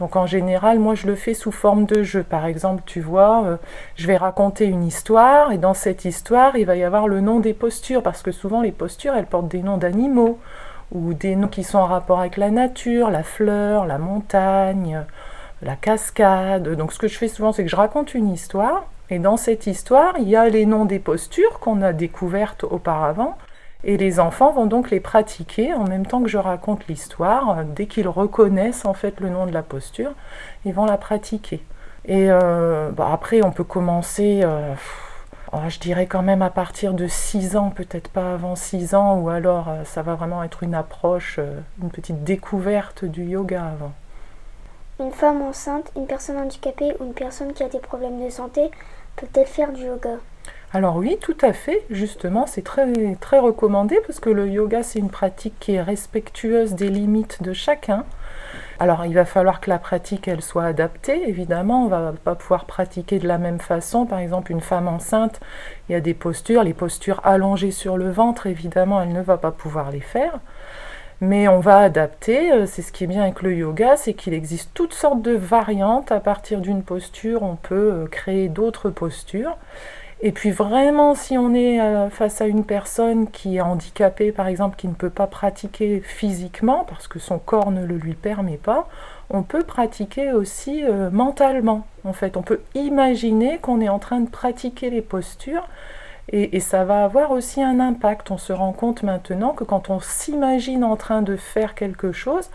Donc 0.01 0.15
en 0.15 0.25
général, 0.25 0.79
moi 0.79 0.95
je 0.95 1.05
le 1.05 1.13
fais 1.13 1.35
sous 1.35 1.51
forme 1.51 1.85
de 1.85 2.01
jeu. 2.01 2.23
Par 2.23 2.47
exemple, 2.47 2.81
tu 2.87 3.01
vois, 3.01 3.45
euh, 3.45 3.57
je 3.95 4.07
vais 4.07 4.17
raconter 4.17 4.65
une 4.65 4.83
histoire 4.83 5.51
et 5.51 5.59
dans 5.59 5.75
cette 5.75 6.05
histoire, 6.05 6.57
il 6.57 6.65
va 6.65 6.75
y 6.75 6.83
avoir 6.83 7.07
le 7.07 7.21
nom 7.21 7.39
des 7.39 7.53
postures 7.53 8.01
parce 8.01 8.23
que 8.23 8.31
souvent 8.31 8.63
les 8.63 8.71
postures, 8.71 9.13
elles 9.13 9.27
portent 9.27 9.49
des 9.49 9.61
noms 9.61 9.77
d'animaux 9.77 10.39
ou 10.91 11.13
des 11.13 11.35
noms 11.35 11.47
qui 11.47 11.63
sont 11.63 11.77
en 11.77 11.85
rapport 11.85 12.19
avec 12.19 12.37
la 12.37 12.49
nature, 12.49 13.11
la 13.11 13.21
fleur, 13.21 13.85
la 13.85 13.99
montagne, 13.99 15.05
la 15.61 15.75
cascade. 15.75 16.67
Donc 16.69 16.93
ce 16.93 16.97
que 16.97 17.07
je 17.07 17.19
fais 17.19 17.27
souvent, 17.27 17.53
c'est 17.53 17.63
que 17.63 17.69
je 17.69 17.75
raconte 17.75 18.15
une 18.15 18.29
histoire 18.29 18.87
et 19.11 19.19
dans 19.19 19.37
cette 19.37 19.67
histoire, 19.67 20.15
il 20.17 20.27
y 20.27 20.35
a 20.35 20.49
les 20.49 20.65
noms 20.65 20.85
des 20.85 20.97
postures 20.97 21.59
qu'on 21.59 21.83
a 21.83 21.93
découvertes 21.93 22.63
auparavant 22.63 23.37
et 23.83 23.97
les 23.97 24.19
enfants 24.19 24.51
vont 24.51 24.65
donc 24.67 24.91
les 24.91 24.99
pratiquer 24.99 25.73
en 25.73 25.85
même 25.85 26.05
temps 26.05 26.21
que 26.21 26.29
je 26.29 26.37
raconte 26.37 26.87
l'histoire. 26.87 27.63
Dès 27.65 27.87
qu'ils 27.87 28.07
reconnaissent 28.07 28.85
en 28.85 28.93
fait 28.93 29.19
le 29.19 29.29
nom 29.29 29.45
de 29.45 29.51
la 29.51 29.63
posture, 29.63 30.11
ils 30.65 30.73
vont 30.73 30.85
la 30.85 30.97
pratiquer. 30.97 31.63
Et 32.05 32.27
euh, 32.29 32.89
bah, 32.91 33.09
après, 33.11 33.41
on 33.41 33.51
peut 33.51 33.63
commencer, 33.63 34.41
euh, 34.43 34.73
oh, 35.51 35.59
je 35.67 35.79
dirais 35.79 36.07
quand 36.07 36.23
même 36.23 36.41
à 36.41 36.49
partir 36.49 36.93
de 36.93 37.07
6 37.07 37.55
ans, 37.57 37.69
peut-être 37.69 38.09
pas 38.09 38.33
avant 38.33 38.55
6 38.55 38.95
ans, 38.95 39.19
ou 39.19 39.29
alors 39.29 39.69
euh, 39.69 39.83
ça 39.83 40.01
va 40.01 40.15
vraiment 40.15 40.43
être 40.43 40.63
une 40.63 40.75
approche, 40.75 41.39
une 41.81 41.89
petite 41.89 42.23
découverte 42.23 43.05
du 43.05 43.23
yoga 43.23 43.63
avant. 43.65 43.93
Une 44.99 45.11
femme 45.11 45.41
enceinte, 45.41 45.91
une 45.95 46.05
personne 46.05 46.37
handicapée 46.37 46.93
ou 46.99 47.05
une 47.05 47.13
personne 47.13 47.53
qui 47.53 47.63
a 47.63 47.69
des 47.69 47.79
problèmes 47.79 48.23
de 48.23 48.29
santé 48.29 48.69
peut-elle 49.15 49.47
faire 49.47 49.71
du 49.71 49.85
yoga? 49.85 50.17
Alors 50.73 50.95
oui, 50.95 51.17
tout 51.19 51.37
à 51.41 51.51
fait, 51.51 51.83
justement, 51.89 52.47
c'est 52.47 52.63
très, 52.63 52.87
très 53.19 53.39
recommandé 53.39 53.99
parce 54.07 54.21
que 54.21 54.29
le 54.29 54.47
yoga, 54.47 54.83
c'est 54.83 54.99
une 54.99 55.09
pratique 55.09 55.55
qui 55.59 55.73
est 55.73 55.81
respectueuse 55.81 56.75
des 56.75 56.87
limites 56.87 57.43
de 57.43 57.51
chacun. 57.51 58.05
Alors 58.79 59.05
il 59.05 59.13
va 59.13 59.25
falloir 59.25 59.59
que 59.59 59.69
la 59.69 59.79
pratique, 59.79 60.29
elle 60.29 60.41
soit 60.41 60.63
adaptée, 60.63 61.27
évidemment, 61.27 61.85
on 61.85 61.87
va 61.87 62.13
pas 62.23 62.35
pouvoir 62.35 62.65
pratiquer 62.65 63.19
de 63.19 63.27
la 63.27 63.37
même 63.37 63.59
façon. 63.59 64.05
Par 64.05 64.19
exemple, 64.19 64.51
une 64.53 64.61
femme 64.61 64.87
enceinte, 64.87 65.41
il 65.89 65.91
y 65.91 65.95
a 65.95 65.99
des 65.99 66.13
postures, 66.13 66.63
les 66.63 66.73
postures 66.73 67.19
allongées 67.25 67.71
sur 67.71 67.97
le 67.97 68.09
ventre, 68.09 68.47
évidemment, 68.47 69.01
elle 69.01 69.11
ne 69.11 69.21
va 69.21 69.37
pas 69.37 69.51
pouvoir 69.51 69.91
les 69.91 69.99
faire. 69.99 70.39
Mais 71.19 71.47
on 71.47 71.59
va 71.59 71.77
adapter, 71.79 72.51
euh, 72.51 72.65
c'est 72.65 72.81
ce 72.81 72.91
qui 72.91 73.03
est 73.03 73.07
bien 73.07 73.21
avec 73.21 73.43
le 73.43 73.53
yoga, 73.53 73.95
c'est 73.97 74.15
qu'il 74.15 74.33
existe 74.33 74.71
toutes 74.73 74.93
sortes 74.93 75.21
de 75.21 75.33
variantes. 75.33 76.11
À 76.11 76.19
partir 76.19 76.61
d'une 76.61 76.81
posture, 76.81 77.43
on 77.43 77.57
peut 77.57 77.91
euh, 77.93 78.07
créer 78.07 78.49
d'autres 78.49 78.89
postures. 78.89 79.55
Et 80.23 80.31
puis 80.31 80.51
vraiment, 80.51 81.15
si 81.15 81.37
on 81.37 81.53
est 81.55 81.81
euh, 81.81 82.09
face 82.09 82.41
à 82.41 82.45
une 82.45 82.63
personne 82.63 83.27
qui 83.29 83.57
est 83.57 83.61
handicapée, 83.61 84.31
par 84.31 84.47
exemple, 84.47 84.75
qui 84.75 84.87
ne 84.87 84.93
peut 84.93 85.09
pas 85.09 85.25
pratiquer 85.25 85.99
physiquement, 86.01 86.85
parce 86.87 87.07
que 87.07 87.17
son 87.17 87.39
corps 87.39 87.71
ne 87.71 87.83
le 87.85 87.95
lui 87.95 88.13
permet 88.13 88.57
pas, 88.57 88.87
on 89.31 89.41
peut 89.41 89.63
pratiquer 89.63 90.31
aussi 90.31 90.83
euh, 90.83 91.09
mentalement. 91.09 91.87
En 92.03 92.13
fait, 92.13 92.37
on 92.37 92.43
peut 92.43 92.61
imaginer 92.75 93.57
qu'on 93.57 93.81
est 93.81 93.89
en 93.89 93.97
train 93.97 94.19
de 94.19 94.29
pratiquer 94.29 94.91
les 94.91 95.01
postures. 95.01 95.67
Et, 96.33 96.59
ça 96.61 96.85
va 96.85 97.03
avoir 97.03 97.31
aussi 97.31 97.61
un 97.61 97.79
impact. 97.79 98.31
On 98.31 98.37
se 98.37 98.53
rend 98.53 98.71
compte 98.71 99.03
maintenant 99.03 99.51
que 99.51 99.63
quand 99.63 99.89
on 99.89 99.99
s'imagine 99.99 100.83
en 100.83 100.95
train 100.95 101.21
de 101.23 101.35
faire 101.35 101.75
quelque 101.75 102.11
chose, 102.11 102.49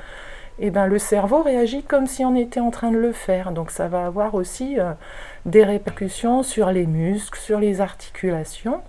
et 0.58 0.70
ben, 0.70 0.86
le 0.86 0.98
cerveau 0.98 1.42
réagit 1.42 1.82
comme 1.82 2.06
si 2.06 2.24
on 2.24 2.34
était 2.34 2.60
en 2.60 2.70
train 2.70 2.90
de 2.90 2.96
le 2.96 3.12
faire. 3.12 3.52
Donc 3.52 3.70
ça 3.70 3.88
va 3.88 4.06
avoir 4.06 4.34
aussi 4.34 4.78
euh, 4.80 4.92
des 5.46 5.64
répercussions 5.64 6.42
sur 6.42 6.70
les 6.70 6.86
muscles, 6.86 7.38
sur 7.38 7.60
les 7.60 7.80
articulations. 7.80 8.82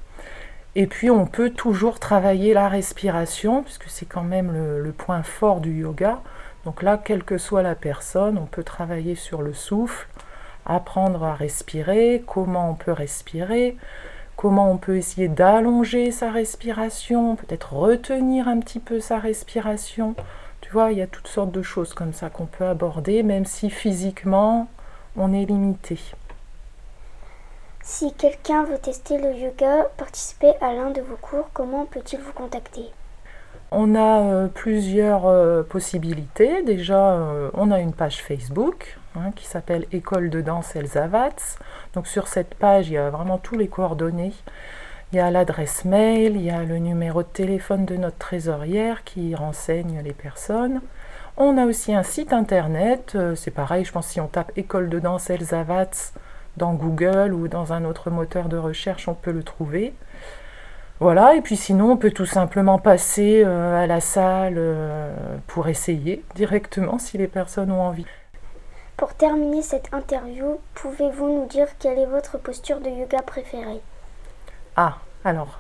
Et 0.75 0.87
puis 0.87 1.09
on 1.09 1.25
peut 1.25 1.51
toujours 1.51 1.99
travailler 1.99 2.53
la 2.53 2.67
respiration, 2.67 3.63
puisque 3.63 3.89
c'est 3.89 4.05
quand 4.05 4.23
même 4.23 4.51
le, 4.51 4.91
point 4.91 5.23
fort 5.23 5.61
du 5.61 5.81
yoga. 5.81 6.19
Donc 6.65 6.83
là, 6.83 6.99
quelle 7.03 7.23
que 7.23 7.37
soit 7.37 7.61
la 7.61 7.75
personne, 7.75 8.37
on 8.37 8.45
peut 8.45 8.63
travailler 8.63 9.15
sur 9.15 9.41
le 9.41 9.53
souffle, 9.53 10.07
apprendre 10.65 11.23
à 11.23 11.33
respirer, 11.33 12.23
comment 12.27 12.71
on 12.71 12.73
peut 12.73 12.91
respirer, 12.91 13.77
comment 14.35 14.71
on 14.71 14.77
peut 14.77 14.97
essayer 14.97 15.29
d'allonger 15.29 16.11
sa 16.11 16.31
respiration, 16.31 17.35
peut-être 17.35 17.73
retenir 17.73 18.47
un 18.47 18.59
petit 18.59 18.79
peu 18.79 18.99
sa 18.99 19.19
respiration. 19.19 20.15
Tu 20.61 20.71
vois, 20.71 20.91
il 20.91 20.97
y 20.97 21.01
a 21.01 21.07
toutes 21.07 21.27
sortes 21.27 21.51
de 21.51 21.61
choses 21.61 21.93
comme 21.93 22.13
ça 22.13 22.29
qu'on 22.29 22.45
peut 22.45 22.65
aborder, 22.65 23.23
même 23.23 23.45
si 23.45 23.69
physiquement 23.69 24.67
on 25.15 25.33
est 25.33 25.45
limité. 25.45 25.97
Si 27.89 28.11
quelqu'un 28.11 28.65
veut 28.65 28.77
tester 28.77 29.17
le 29.17 29.33
yoga, 29.33 29.85
participer 29.95 30.51
à 30.59 30.73
l'un 30.73 30.91
de 30.91 30.99
vos 30.99 31.15
cours, 31.15 31.49
comment 31.53 31.85
peut-il 31.85 32.19
vous 32.19 32.33
contacter? 32.33 32.83
On 33.71 33.95
a 33.95 34.23
euh, 34.23 34.47
plusieurs 34.49 35.25
euh, 35.25 35.63
possibilités. 35.63 36.63
Déjà, 36.63 37.11
euh, 37.13 37.49
on 37.53 37.71
a 37.71 37.79
une 37.79 37.93
page 37.93 38.21
Facebook 38.21 38.97
hein, 39.15 39.31
qui 39.37 39.45
s'appelle 39.45 39.85
École 39.93 40.29
de 40.29 40.41
danse 40.41 40.75
Elsa 40.75 41.07
Donc 41.93 42.07
sur 42.07 42.27
cette 42.27 42.55
page, 42.55 42.89
il 42.89 42.95
y 42.95 42.97
a 42.97 43.09
vraiment 43.09 43.37
tous 43.37 43.57
les 43.57 43.69
coordonnées. 43.69 44.33
Il 45.13 45.15
y 45.15 45.21
a 45.21 45.31
l'adresse 45.31 45.85
mail, 45.85 46.35
il 46.35 46.43
y 46.43 46.51
a 46.51 46.63
le 46.63 46.79
numéro 46.79 47.23
de 47.23 47.29
téléphone 47.29 47.85
de 47.85 47.95
notre 47.95 48.17
trésorière 48.17 49.05
qui 49.05 49.33
renseigne 49.33 50.01
les 50.03 50.13
personnes. 50.13 50.81
On 51.37 51.57
a 51.57 51.65
aussi 51.65 51.95
un 51.95 52.03
site 52.03 52.33
internet, 52.33 53.17
c'est 53.35 53.51
pareil, 53.51 53.85
je 53.85 53.93
pense 53.93 54.07
si 54.07 54.19
on 54.19 54.27
tape 54.27 54.51
école 54.57 54.89
de 54.89 54.99
danse 54.99 55.29
Elsa 55.29 55.63
dans 56.57 56.73
Google 56.73 57.33
ou 57.33 57.47
dans 57.47 57.71
un 57.71 57.85
autre 57.85 58.09
moteur 58.09 58.49
de 58.49 58.57
recherche, 58.57 59.07
on 59.07 59.13
peut 59.13 59.31
le 59.31 59.43
trouver. 59.43 59.93
Voilà, 60.99 61.35
et 61.35 61.41
puis 61.41 61.55
sinon, 61.55 61.91
on 61.91 61.97
peut 61.97 62.11
tout 62.11 62.25
simplement 62.25 62.79
passer 62.79 63.43
euh, 63.45 63.83
à 63.83 63.85
la 63.85 64.01
salle 64.01 64.55
euh, 64.57 65.13
pour 65.45 65.67
essayer 65.67 66.23
directement 66.33 66.97
si 66.97 67.19
les 67.19 67.27
personnes 67.27 67.71
ont 67.71 67.81
envie. 67.81 68.07
Pour 68.97 69.13
terminer 69.13 69.61
cette 69.61 69.93
interview, 69.93 70.57
pouvez-vous 70.73 71.27
nous 71.27 71.45
dire 71.45 71.67
quelle 71.77 71.99
est 71.99 72.07
votre 72.07 72.39
posture 72.39 72.79
de 72.79 72.89
yoga 72.89 73.21
préférée? 73.21 73.81
Ah, 74.75 74.97
alors, 75.23 75.59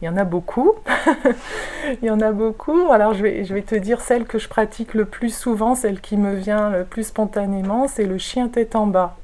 il 0.00 0.06
y 0.06 0.08
en 0.08 0.16
a 0.16 0.24
beaucoup. 0.24 0.74
il 2.02 2.08
y 2.08 2.10
en 2.10 2.20
a 2.20 2.32
beaucoup. 2.32 2.90
Alors, 2.90 3.14
je 3.14 3.22
vais, 3.22 3.44
je 3.44 3.54
vais 3.54 3.62
te 3.62 3.76
dire 3.76 4.00
celle 4.00 4.24
que 4.24 4.40
je 4.40 4.48
pratique 4.48 4.94
le 4.94 5.04
plus 5.04 5.32
souvent, 5.32 5.76
celle 5.76 6.00
qui 6.00 6.16
me 6.16 6.34
vient 6.34 6.70
le 6.70 6.82
plus 6.82 7.04
spontanément, 7.04 7.86
c'est 7.86 8.06
le 8.06 8.18
chien 8.18 8.48
tête 8.48 8.74
en 8.74 8.88
bas. 8.88 9.16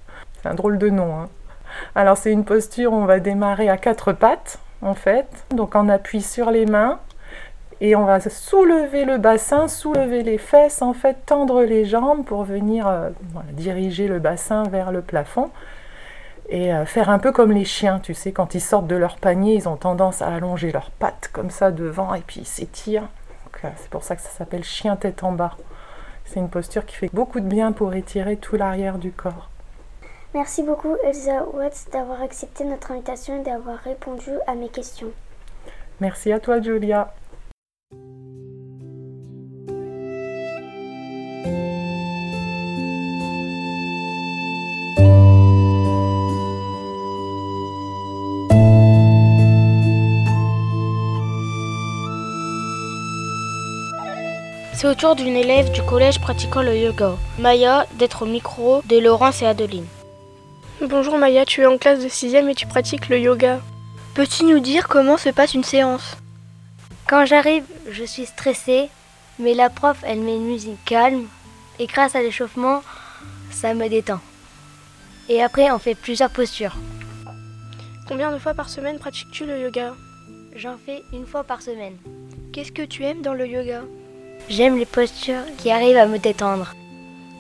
C'est 0.43 0.49
un 0.49 0.55
drôle 0.55 0.79
de 0.79 0.89
nom. 0.91 1.21
Hein. 1.21 1.29
Alors, 1.95 2.17
c'est 2.17 2.33
une 2.33 2.45
posture 2.45 2.93
où 2.93 2.97
on 2.97 3.05
va 3.05 3.21
démarrer 3.21 3.69
à 3.69 3.77
quatre 3.77 4.13
pattes, 4.13 4.59
en 4.83 4.95
fait. 4.95 5.27
Donc, 5.51 5.75
on 5.75 5.89
appuie 5.89 6.23
sur 6.23 6.51
les 6.51 6.67
mains 6.67 7.01
et 7.81 7.95
on 7.95 8.05
va 8.05 8.21
soulever 8.21 9.05
le 9.05 9.19
bassin, 9.19 9.69
soulever 9.69 10.23
les 10.23 10.39
fesses, 10.39 10.83
en 10.83 10.95
fait, 10.95 11.17
tendre 11.27 11.63
les 11.63 11.85
jambes 11.85 12.25
pour 12.25 12.45
venir 12.45 12.89
euh, 12.89 13.11
diriger 13.53 14.09
le 14.09 14.19
bassin 14.19 14.65
vers 14.65 14.91
le 14.91 15.03
plafond 15.03 15.51
et 16.49 16.73
euh, 16.73 16.87
faire 16.87 17.11
un 17.11 17.19
peu 17.19 17.31
comme 17.31 17.53
les 17.53 17.65
chiens, 17.65 18.01
tu 18.01 18.15
sais, 18.15 18.33
quand 18.33 18.55
ils 18.55 18.61
sortent 18.61 18.87
de 18.87 18.97
leur 18.97 19.17
panier, 19.17 19.55
ils 19.55 19.69
ont 19.69 19.77
tendance 19.77 20.23
à 20.23 20.29
allonger 20.29 20.73
leurs 20.73 20.91
pattes 20.91 21.31
comme 21.33 21.51
ça 21.51 21.71
devant 21.71 22.15
et 22.15 22.21
puis 22.21 22.41
ils 22.41 22.47
s'étirent. 22.47 23.09
Euh, 23.65 23.69
c'est 23.77 23.91
pour 23.91 24.03
ça 24.03 24.17
que 24.17 24.23
ça 24.23 24.31
s'appelle 24.31 24.65
chien 24.65 24.97
tête 24.97 25.23
en 25.23 25.33
bas. 25.33 25.57
C'est 26.25 26.41
une 26.41 26.49
posture 26.49 26.87
qui 26.87 26.97
fait 26.97 27.11
beaucoup 27.13 27.41
de 27.41 27.47
bien 27.47 27.73
pour 27.73 27.95
étirer 27.95 28.37
tout 28.37 28.57
l'arrière 28.57 28.99
du 28.99 29.13
corps. 29.13 29.51
Merci 30.35 30.63
beaucoup 30.63 30.95
Elsa 31.05 31.45
Watts 31.55 31.87
d'avoir 31.91 32.21
accepté 32.21 32.65
notre 32.65 32.93
invitation 32.93 33.41
et 33.41 33.43
d'avoir 33.43 33.79
répondu 33.79 34.31
à 34.47 34.55
mes 34.55 34.69
questions. 34.69 35.11
Merci 36.01 36.33
à 36.33 36.39
toi 36.39 36.61
Julia. 36.61 37.15
C'est 54.75 54.87
au 54.87 54.95
tour 54.95 55.17
d'une 55.17 55.35
élève 55.35 55.73
du 55.73 55.83
collège 55.83 56.21
pratiquant 56.21 56.63
le 56.63 56.77
yoga, 56.77 57.17
Maya, 57.41 57.87
d'être 57.99 58.23
au 58.23 58.27
micro 58.27 58.81
de 58.89 58.99
Laurence 58.99 59.43
et 59.43 59.47
Adeline. 59.47 59.87
Bonjour 60.81 61.19
Maya, 61.19 61.45
tu 61.45 61.63
es 61.63 61.67
en 61.67 61.77
classe 61.77 62.05
de 62.05 62.09
6 62.09 62.37
et 62.37 62.55
tu 62.55 62.69
pratiques 62.69 63.09
le 63.09 63.19
yoga. 63.19 63.61
Peux-tu 64.15 64.45
nous 64.45 64.61
dire 64.61 64.87
comment 64.87 65.17
se 65.17 65.29
passe 65.29 65.55
une 65.55 65.65
séance? 65.65 66.17
Quand 67.09 67.27
j'arrive, 67.27 67.65
je 67.91 68.05
suis 68.05 68.27
stressée, 68.27 68.89
mais 69.41 69.55
la 69.55 69.71
prof, 69.71 69.97
elle 70.05 70.21
met 70.21 70.37
une 70.37 70.47
musique 70.47 70.79
calme 70.85 71.27
et 71.81 71.87
grâce 71.87 72.15
à 72.15 72.23
l'échauffement, 72.23 72.85
ça 73.51 73.75
me 73.75 73.89
détend. 73.89 74.21
Et 75.29 75.43
après, 75.43 75.69
on 75.73 75.81
fait 75.81 75.97
plusieurs 75.97 76.31
postures. 76.31 76.77
Combien 78.07 78.31
de 78.31 78.39
fois 78.39 78.55
par 78.55 78.69
semaine 78.69 79.01
pratiques-tu 79.01 79.47
le 79.47 79.61
yoga? 79.61 79.95
J'en 80.55 80.77
fais 80.87 81.03
une 81.13 81.27
fois 81.27 81.43
par 81.43 81.61
semaine. 81.61 81.97
Qu'est-ce 82.53 82.73
que 82.73 82.83
tu 82.83 83.03
aimes 83.03 83.23
dans 83.23 83.35
le 83.35 83.49
yoga? 83.49 83.83
J'aime 84.49 84.79
les 84.79 84.87
postures 84.87 85.43
qui 85.57 85.73
arrivent 85.73 85.99
à 85.99 86.07
me 86.07 86.19
détendre. 86.19 86.73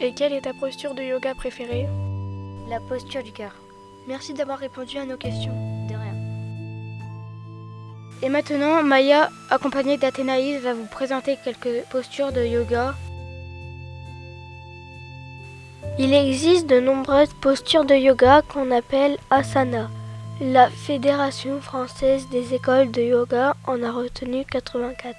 Et 0.00 0.12
quelle 0.12 0.32
est 0.32 0.42
ta 0.42 0.54
posture 0.54 0.94
de 0.94 1.04
yoga 1.04 1.36
préférée? 1.36 1.86
La 2.68 2.80
posture 2.80 3.22
du 3.22 3.32
cœur. 3.32 3.52
Merci 4.06 4.34
d'avoir 4.34 4.58
répondu 4.58 4.98
à 4.98 5.06
nos 5.06 5.16
questions. 5.16 5.54
De 5.88 5.94
rien. 5.94 6.14
Et 8.22 8.28
maintenant, 8.28 8.82
Maya, 8.82 9.30
accompagnée 9.48 9.96
d'Athénaïs, 9.96 10.60
va 10.60 10.74
vous 10.74 10.84
présenter 10.84 11.38
quelques 11.42 11.84
postures 11.90 12.30
de 12.30 12.44
yoga. 12.44 12.94
Il 15.98 16.12
existe 16.12 16.66
de 16.66 16.78
nombreuses 16.78 17.32
postures 17.40 17.86
de 17.86 17.94
yoga 17.94 18.42
qu'on 18.42 18.70
appelle 18.70 19.16
asana. 19.30 19.88
La 20.42 20.68
Fédération 20.68 21.62
française 21.62 22.28
des 22.28 22.52
écoles 22.52 22.90
de 22.90 23.00
yoga 23.00 23.56
en 23.66 23.82
a 23.82 23.90
retenu 23.90 24.44
84. 24.44 25.16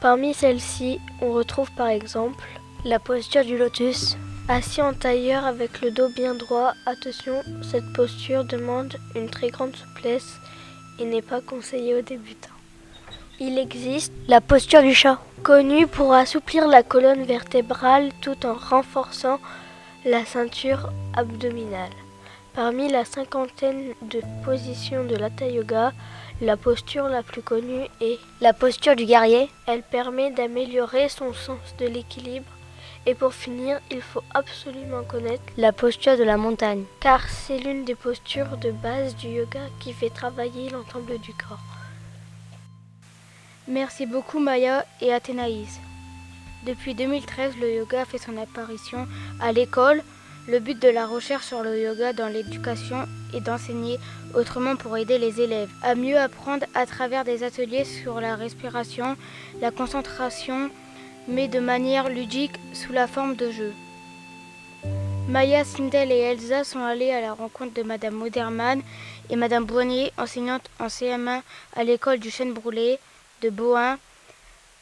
Parmi 0.00 0.34
celles-ci, 0.34 1.00
on 1.22 1.32
retrouve 1.32 1.70
par 1.72 1.88
exemple 1.88 2.44
la 2.84 2.98
posture 2.98 3.44
du 3.44 3.56
lotus. 3.56 4.16
Assis 4.48 4.80
en 4.80 4.94
tailleur 4.94 5.44
avec 5.44 5.80
le 5.80 5.90
dos 5.90 6.08
bien 6.08 6.34
droit, 6.34 6.72
attention, 6.86 7.42
cette 7.62 7.92
posture 7.92 8.44
demande 8.44 8.94
une 9.16 9.28
très 9.28 9.50
grande 9.50 9.74
souplesse 9.74 10.38
et 11.00 11.04
n'est 11.04 11.20
pas 11.20 11.40
conseillée 11.40 11.96
aux 11.96 12.02
débutants. 12.02 12.54
Il 13.40 13.58
existe 13.58 14.12
la 14.28 14.40
posture 14.40 14.82
du 14.82 14.94
chat, 14.94 15.18
connue 15.42 15.88
pour 15.88 16.14
assouplir 16.14 16.68
la 16.68 16.84
colonne 16.84 17.24
vertébrale 17.24 18.10
tout 18.22 18.46
en 18.46 18.54
renforçant 18.54 19.40
la 20.04 20.24
ceinture 20.24 20.90
abdominale. 21.16 21.90
Parmi 22.54 22.88
la 22.88 23.04
cinquantaine 23.04 23.94
de 24.00 24.20
positions 24.44 25.04
de 25.04 25.16
l'Hatha 25.16 25.48
Yoga, 25.48 25.92
la 26.40 26.56
posture 26.56 27.08
la 27.08 27.24
plus 27.24 27.42
connue 27.42 27.88
est 28.00 28.20
la 28.40 28.52
posture 28.52 28.94
du 28.94 29.06
guerrier. 29.06 29.50
Elle 29.66 29.82
permet 29.82 30.30
d'améliorer 30.30 31.08
son 31.08 31.34
sens 31.34 31.74
de 31.80 31.86
l'équilibre. 31.86 32.46
Et 33.08 33.14
pour 33.14 33.34
finir, 33.34 33.78
il 33.92 34.02
faut 34.02 34.24
absolument 34.34 35.04
connaître 35.04 35.44
la 35.56 35.72
posture 35.72 36.18
de 36.18 36.24
la 36.24 36.36
montagne, 36.36 36.84
car 36.98 37.28
c'est 37.28 37.58
l'une 37.58 37.84
des 37.84 37.94
postures 37.94 38.56
de 38.56 38.72
base 38.72 39.14
du 39.14 39.28
yoga 39.28 39.60
qui 39.78 39.92
fait 39.92 40.10
travailler 40.10 40.70
l'ensemble 40.70 41.18
du 41.18 41.32
corps. 41.32 41.60
Merci 43.68 44.06
beaucoup 44.06 44.40
Maya 44.40 44.84
et 45.00 45.12
Athénaïs. 45.12 45.80
Depuis 46.66 46.94
2013, 46.94 47.56
le 47.60 47.74
yoga 47.74 48.04
fait 48.04 48.18
son 48.18 48.36
apparition 48.36 49.06
à 49.40 49.52
l'école, 49.52 50.02
le 50.48 50.58
but 50.58 50.80
de 50.80 50.88
la 50.88 51.06
recherche 51.06 51.46
sur 51.46 51.62
le 51.62 51.80
yoga 51.80 52.12
dans 52.12 52.28
l'éducation 52.28 53.06
est 53.34 53.40
d'enseigner 53.40 53.98
autrement 54.34 54.74
pour 54.76 54.96
aider 54.96 55.18
les 55.18 55.40
élèves 55.40 55.70
à 55.82 55.94
mieux 55.94 56.18
apprendre 56.18 56.66
à 56.74 56.86
travers 56.86 57.24
des 57.24 57.44
ateliers 57.44 57.84
sur 57.84 58.20
la 58.20 58.34
respiration, 58.36 59.16
la 59.60 59.70
concentration, 59.70 60.70
mais 61.28 61.48
de 61.48 61.60
manière 61.60 62.08
ludique 62.08 62.58
sous 62.72 62.92
la 62.92 63.06
forme 63.06 63.36
de 63.36 63.50
jeu. 63.50 63.74
Maya, 65.28 65.64
Sindel 65.64 66.12
et 66.12 66.20
Elsa 66.20 66.62
sont 66.62 66.84
allées 66.84 67.10
à 67.10 67.20
la 67.20 67.32
rencontre 67.32 67.74
de 67.74 67.82
Madame 67.82 68.14
Moderman 68.14 68.80
et 69.28 69.34
Madame 69.34 69.64
Boignet, 69.64 70.12
enseignante 70.18 70.70
en 70.78 70.86
CM1 70.86 71.42
à 71.74 71.82
l'école 71.82 72.20
du 72.20 72.30
Chêne 72.30 72.52
Brûlé 72.52 73.00
de 73.42 73.50
Bohain. 73.50 73.98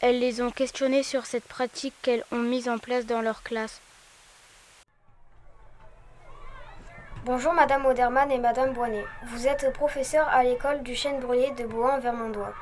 Elles 0.00 0.18
les 0.18 0.42
ont 0.42 0.50
questionnées 0.50 1.02
sur 1.02 1.24
cette 1.24 1.44
pratique 1.44 1.94
qu'elles 2.02 2.24
ont 2.30 2.38
mise 2.38 2.68
en 2.68 2.76
place 2.76 3.06
dans 3.06 3.22
leur 3.22 3.42
classe. 3.42 3.80
Bonjour 7.24 7.54
Madame 7.54 7.86
Oderman 7.86 8.30
et 8.30 8.38
Madame 8.38 8.74
Boinet. 8.74 9.06
Vous 9.28 9.46
êtes 9.46 9.72
professeur 9.72 10.28
à 10.28 10.44
l'école 10.44 10.82
du 10.82 10.94
chêne 10.94 11.20
brûlé 11.20 11.52
de 11.52 11.64
Bohain-Vermandois. 11.64 12.52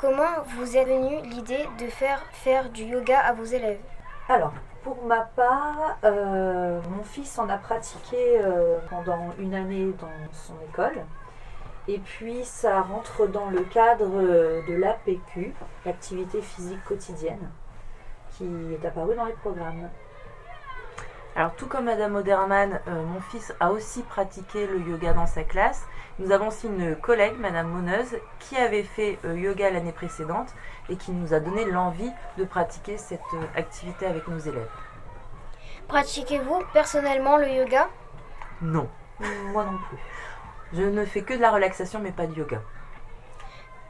Comment 0.00 0.42
vous 0.56 0.78
est 0.78 0.84
venue 0.86 1.20
l'idée 1.28 1.68
de 1.78 1.86
faire 1.88 2.22
faire 2.32 2.70
du 2.70 2.84
yoga 2.84 3.20
à 3.20 3.34
vos 3.34 3.44
élèves? 3.44 3.82
Alors, 4.30 4.54
pour 4.82 5.04
ma 5.04 5.20
part, 5.20 5.98
euh, 6.04 6.80
mon 6.88 7.04
fils 7.04 7.38
en 7.38 7.50
a 7.50 7.58
pratiqué 7.58 8.40
euh, 8.40 8.78
pendant 8.88 9.28
une 9.38 9.52
année 9.52 9.92
dans 10.00 10.32
son 10.32 10.54
école. 10.70 11.04
Et 11.86 11.98
puis, 11.98 12.46
ça 12.46 12.80
rentre 12.80 13.26
dans 13.26 13.50
le 13.50 13.60
cadre 13.60 14.22
de 14.66 14.74
l'APQ, 14.74 15.52
l'activité 15.84 16.40
physique 16.40 16.82
quotidienne, 16.86 17.50
qui 18.30 18.48
est 18.72 18.86
apparue 18.86 19.16
dans 19.16 19.26
les 19.26 19.34
programmes. 19.34 19.90
Alors 21.36 21.54
tout 21.54 21.66
comme 21.66 21.84
Madame 21.84 22.16
Oderman, 22.16 22.80
euh, 22.88 23.04
mon 23.04 23.20
fils 23.20 23.54
a 23.60 23.70
aussi 23.70 24.02
pratiqué 24.02 24.66
le 24.66 24.80
yoga 24.80 25.12
dans 25.12 25.26
sa 25.26 25.44
classe. 25.44 25.86
Nous 26.20 26.32
avons 26.32 26.48
aussi 26.48 26.66
une 26.66 26.96
collègue, 26.96 27.38
Madame 27.38 27.68
Moneuse, 27.68 28.14
qui 28.40 28.56
avait 28.56 28.82
fait 28.82 29.18
euh, 29.24 29.38
yoga 29.38 29.70
l'année 29.70 29.90
précédente 29.92 30.54
et 30.90 30.96
qui 30.96 31.12
nous 31.12 31.32
a 31.32 31.40
donné 31.40 31.64
l'envie 31.64 32.10
de 32.36 32.44
pratiquer 32.44 32.98
cette 32.98 33.20
euh, 33.34 33.42
activité 33.56 34.04
avec 34.04 34.28
nos 34.28 34.38
élèves. 34.38 34.68
Pratiquez-vous 35.88 36.62
personnellement 36.74 37.38
le 37.38 37.48
yoga? 37.48 37.88
Non, 38.60 38.88
Moi 39.52 39.64
non 39.64 39.78
plus. 39.88 39.98
je 40.74 40.82
ne 40.82 41.04
fais 41.06 41.22
que 41.22 41.32
de 41.34 41.40
la 41.40 41.50
relaxation 41.50 42.00
mais 42.00 42.12
pas 42.12 42.26
de 42.26 42.34
yoga. 42.34 42.60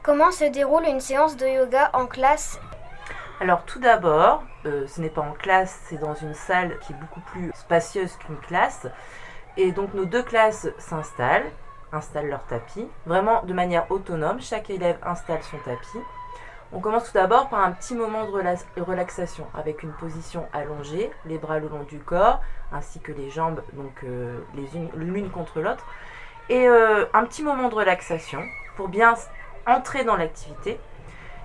Comment 0.01 0.31
se 0.31 0.45
déroule 0.45 0.85
une 0.85 1.01
séance 1.01 1.35
de 1.35 1.45
yoga 1.45 1.89
en 1.93 2.07
classe? 2.07 2.59
Alors 3.41 3.65
tout 3.65 3.79
d'abord, 3.79 4.43
euh, 4.65 4.87
ce 4.87 5.01
n'est 5.01 5.09
pas 5.09 5.21
en 5.21 5.33
classe, 5.33 5.81
c'est 5.89 5.97
dans 5.97 6.15
une 6.15 6.33
salle 6.33 6.79
qui 6.79 6.93
est 6.93 6.95
beaucoup 6.95 7.19
plus 7.21 7.51
spacieuse 7.55 8.15
qu'une 8.15 8.37
classe. 8.37 8.87
Et 9.57 9.73
donc 9.73 9.93
nos 9.93 10.05
deux 10.05 10.23
classes 10.23 10.69
s'installent, 10.77 11.51
installent 11.93 12.29
leur 12.29 12.43
tapis, 12.45 12.87
vraiment 13.05 13.43
de 13.43 13.53
manière 13.53 13.89
autonome. 13.91 14.41
Chaque 14.41 14.69
élève 14.69 14.97
installe 15.03 15.41
son 15.43 15.57
tapis. 15.57 15.99
On 16.73 16.79
commence 16.79 17.07
tout 17.07 17.13
d'abord 17.13 17.49
par 17.49 17.59
un 17.59 17.71
petit 17.71 17.95
moment 17.95 18.25
de 18.25 18.31
rela- 18.31 18.65
relaxation 18.77 19.45
avec 19.53 19.83
une 19.83 19.91
position 19.91 20.47
allongée, 20.53 21.11
les 21.25 21.37
bras 21.37 21.59
le 21.59 21.67
long 21.67 21.83
du 21.83 21.99
corps, 21.99 22.39
ainsi 22.71 23.01
que 23.01 23.11
les 23.11 23.29
jambes 23.29 23.61
donc 23.73 24.05
euh, 24.05 24.39
l'une 24.95 25.29
contre 25.29 25.59
l'autre. 25.59 25.85
Et 26.47 26.67
euh, 26.67 27.05
un 27.13 27.25
petit 27.25 27.43
moment 27.43 27.67
de 27.67 27.75
relaxation 27.75 28.41
pour 28.77 28.87
bien 28.87 29.15
entrer 29.67 30.05
dans 30.05 30.15
l'activité. 30.15 30.79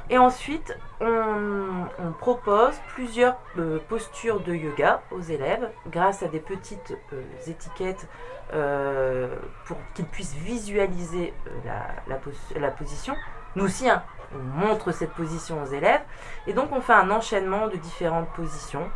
Et 0.08 0.18
ensuite, 0.18 0.76
on, 1.00 1.86
propose 2.20 2.74
plusieurs 2.94 3.36
euh, 3.58 3.78
postures 3.88 4.40
de 4.40 4.54
yoga 4.54 5.02
aux 5.10 5.20
élèves 5.20 5.68
grâce 5.88 6.22
à 6.22 6.28
des 6.28 6.38
petites 6.40 6.96
euh, 7.12 7.22
étiquettes 7.46 8.08
euh, 8.54 9.34
pour 9.64 9.76
qu'ils 9.94 10.06
puissent 10.06 10.34
visualiser 10.34 11.34
la, 11.64 11.86
la 12.06 12.16
pos- 12.16 12.54
la 12.56 12.70
position. 12.70 13.16
Nous 13.56 13.64
aussi, 13.64 13.88
hein, 13.90 14.02
on 14.34 14.38
montre 14.38 14.92
cette 14.92 15.10
position 15.12 15.60
aux 15.62 15.66
élèves. 15.66 16.02
Et 16.46 16.52
donc, 16.52 16.68
on 16.72 16.80
fait 16.80 16.92
un 16.92 17.10
enchaînement 17.10 17.66
de 17.66 17.76
différentes 17.76 18.28
positions. 18.30 18.88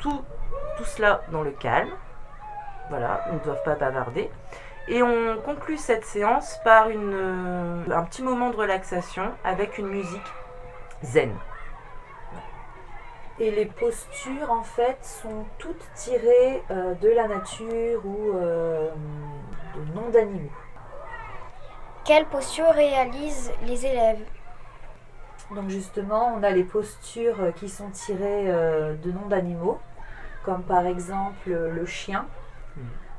Tout, 0.00 0.22
tout 0.78 0.84
cela 0.84 1.22
dans 1.30 1.42
le 1.42 1.50
calme. 1.50 1.90
Voilà, 2.88 3.24
ils 3.30 3.34
ne 3.34 3.40
doivent 3.40 3.62
pas 3.64 3.74
bavarder. 3.74 4.30
Et 4.88 5.02
on 5.02 5.36
conclut 5.44 5.78
cette 5.78 6.04
séance 6.04 6.58
par 6.64 6.86
un 6.86 8.04
petit 8.04 8.22
moment 8.22 8.50
de 8.50 8.56
relaxation 8.56 9.32
avec 9.44 9.78
une 9.78 9.88
musique 9.88 10.32
zen. 11.02 11.32
Et 13.40 13.50
les 13.50 13.66
postures, 13.66 14.50
en 14.50 14.62
fait, 14.62 14.98
sont 15.02 15.44
toutes 15.58 15.84
tirées 15.94 16.62
euh, 16.70 16.94
de 16.94 17.08
la 17.08 17.26
nature 17.26 18.06
ou 18.06 18.36
euh, 18.36 18.90
de 19.74 19.92
noms 19.92 20.08
d'animaux. 20.10 20.52
Quelle 22.04 22.26
posture 22.26 22.70
réalisent 22.70 23.52
les 23.66 23.86
élèves? 23.86 24.20
Donc 25.50 25.68
justement, 25.68 26.34
on 26.36 26.42
a 26.42 26.50
les 26.50 26.62
postures 26.64 27.40
euh, 27.40 27.50
qui 27.50 27.68
sont 27.68 27.90
tirées 27.90 28.50
euh, 28.50 28.94
de 28.94 29.10
noms 29.10 29.26
d'animaux, 29.26 29.78
comme 30.44 30.62
par 30.62 30.86
exemple 30.86 31.50
le 31.50 31.86
chien, 31.86 32.26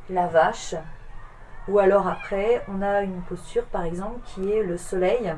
la 0.09 0.27
vache, 0.27 0.75
ou 1.67 1.79
alors 1.79 2.07
après, 2.07 2.63
on 2.67 2.81
a 2.81 3.01
une 3.01 3.21
posture 3.23 3.65
par 3.65 3.83
exemple 3.83 4.19
qui 4.25 4.51
est 4.51 4.63
le 4.63 4.77
soleil, 4.77 5.33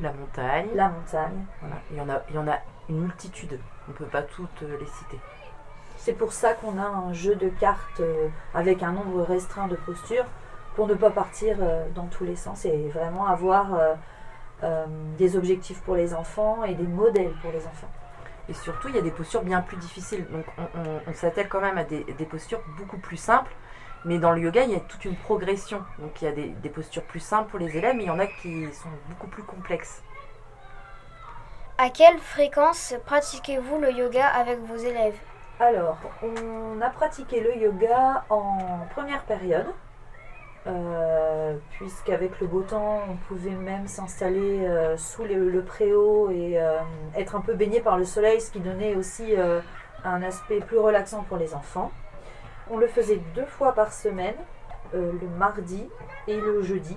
La 0.00 0.12
montagne. 0.12 0.68
la 0.74 0.88
montagne. 0.88 1.44
Voilà. 1.60 1.76
Il, 1.90 1.96
y 1.96 2.00
en 2.00 2.08
a, 2.08 2.20
il 2.28 2.34
y 2.34 2.38
en 2.38 2.48
a 2.48 2.58
une 2.88 3.00
multitude. 3.00 3.58
On 3.88 3.92
ne 3.92 3.96
peut 3.96 4.04
pas 4.04 4.22
toutes 4.22 4.62
euh, 4.62 4.76
les 4.78 4.86
citer. 4.86 5.18
C'est 5.96 6.12
pour 6.12 6.32
ça 6.32 6.52
qu'on 6.54 6.78
a 6.78 6.84
un 6.86 7.12
jeu 7.12 7.34
de 7.34 7.48
cartes 7.48 8.00
euh, 8.00 8.28
avec 8.54 8.82
un 8.82 8.92
nombre 8.92 9.22
restreint 9.22 9.66
de 9.68 9.76
postures 9.76 10.26
pour 10.74 10.86
ne 10.86 10.94
pas 10.94 11.10
partir 11.10 11.56
euh, 11.60 11.86
dans 11.94 12.06
tous 12.06 12.24
les 12.24 12.36
sens 12.36 12.64
et 12.66 12.88
vraiment 12.90 13.26
avoir 13.26 13.68
des 15.18 15.36
objectifs 15.36 15.80
pour 15.82 15.96
les 15.96 16.14
enfants 16.14 16.64
et 16.64 16.74
des 16.74 16.86
modèles 16.86 17.32
pour 17.42 17.52
les 17.52 17.66
enfants. 17.66 17.90
Et 18.48 18.54
surtout, 18.54 18.88
il 18.88 18.94
y 18.94 18.98
a 18.98 19.02
des 19.02 19.10
postures 19.10 19.42
bien 19.42 19.60
plus 19.60 19.76
difficiles. 19.76 20.26
Donc, 20.30 20.44
on, 20.56 20.62
on- 20.80 21.00
on 21.08 21.12
s'attelle 21.14 21.48
quand 21.48 21.60
même 21.60 21.76
à 21.76 21.84
des, 21.84 22.04
des 22.04 22.24
postures 22.24 22.60
beaucoup 22.78 22.96
plus 22.96 23.16
simples. 23.18 23.52
Mais 24.06 24.18
dans 24.18 24.30
le 24.30 24.40
yoga, 24.40 24.62
il 24.62 24.70
y 24.70 24.76
a 24.76 24.80
toute 24.80 25.04
une 25.04 25.16
progression. 25.16 25.82
Donc, 25.98 26.22
il 26.22 26.26
y 26.26 26.28
a 26.28 26.32
des, 26.32 26.46
des 26.46 26.68
postures 26.68 27.02
plus 27.02 27.20
simples 27.20 27.50
pour 27.50 27.58
les 27.58 27.76
élèves, 27.76 27.96
mais 27.96 28.04
il 28.04 28.06
y 28.06 28.10
en 28.10 28.20
a 28.20 28.26
qui 28.26 28.72
sont 28.72 28.88
beaucoup 29.08 29.26
plus 29.26 29.42
complexes. 29.42 30.00
À 31.76 31.90
quelle 31.90 32.18
fréquence 32.18 32.94
pratiquez-vous 33.04 33.80
le 33.80 33.90
yoga 33.90 34.26
avec 34.28 34.60
vos 34.60 34.76
élèves? 34.76 35.18
Alors, 35.58 35.98
on 36.22 36.80
a 36.80 36.88
pratiqué 36.88 37.40
le 37.40 37.56
yoga 37.56 38.24
en 38.30 38.86
première 38.94 39.24
période, 39.24 39.66
euh, 40.68 41.56
puisqu'avec 41.72 42.38
le 42.40 42.46
beau 42.46 42.62
temps, 42.62 43.00
on 43.10 43.16
pouvait 43.28 43.50
même 43.50 43.88
s'installer 43.88 44.66
euh, 44.66 44.96
sous 44.96 45.24
le, 45.24 45.50
le 45.50 45.62
préau 45.64 46.30
et 46.30 46.60
euh, 46.60 46.78
être 47.16 47.34
un 47.34 47.40
peu 47.40 47.54
baigné 47.54 47.80
par 47.80 47.98
le 47.98 48.04
soleil, 48.04 48.40
ce 48.40 48.52
qui 48.52 48.60
donnait 48.60 48.94
aussi 48.94 49.34
un 50.04 50.22
aspect 50.22 50.60
plus 50.60 50.78
relaxant 50.78 51.24
pour 51.24 51.38
les 51.38 51.54
enfants. 51.54 51.90
On 52.70 52.76
le 52.78 52.86
faisait 52.88 53.20
deux 53.34 53.46
fois 53.46 53.72
par 53.72 53.92
semaine, 53.92 54.34
euh, 54.94 55.12
le 55.20 55.28
mardi 55.38 55.88
et 56.26 56.40
le 56.40 56.62
jeudi, 56.62 56.96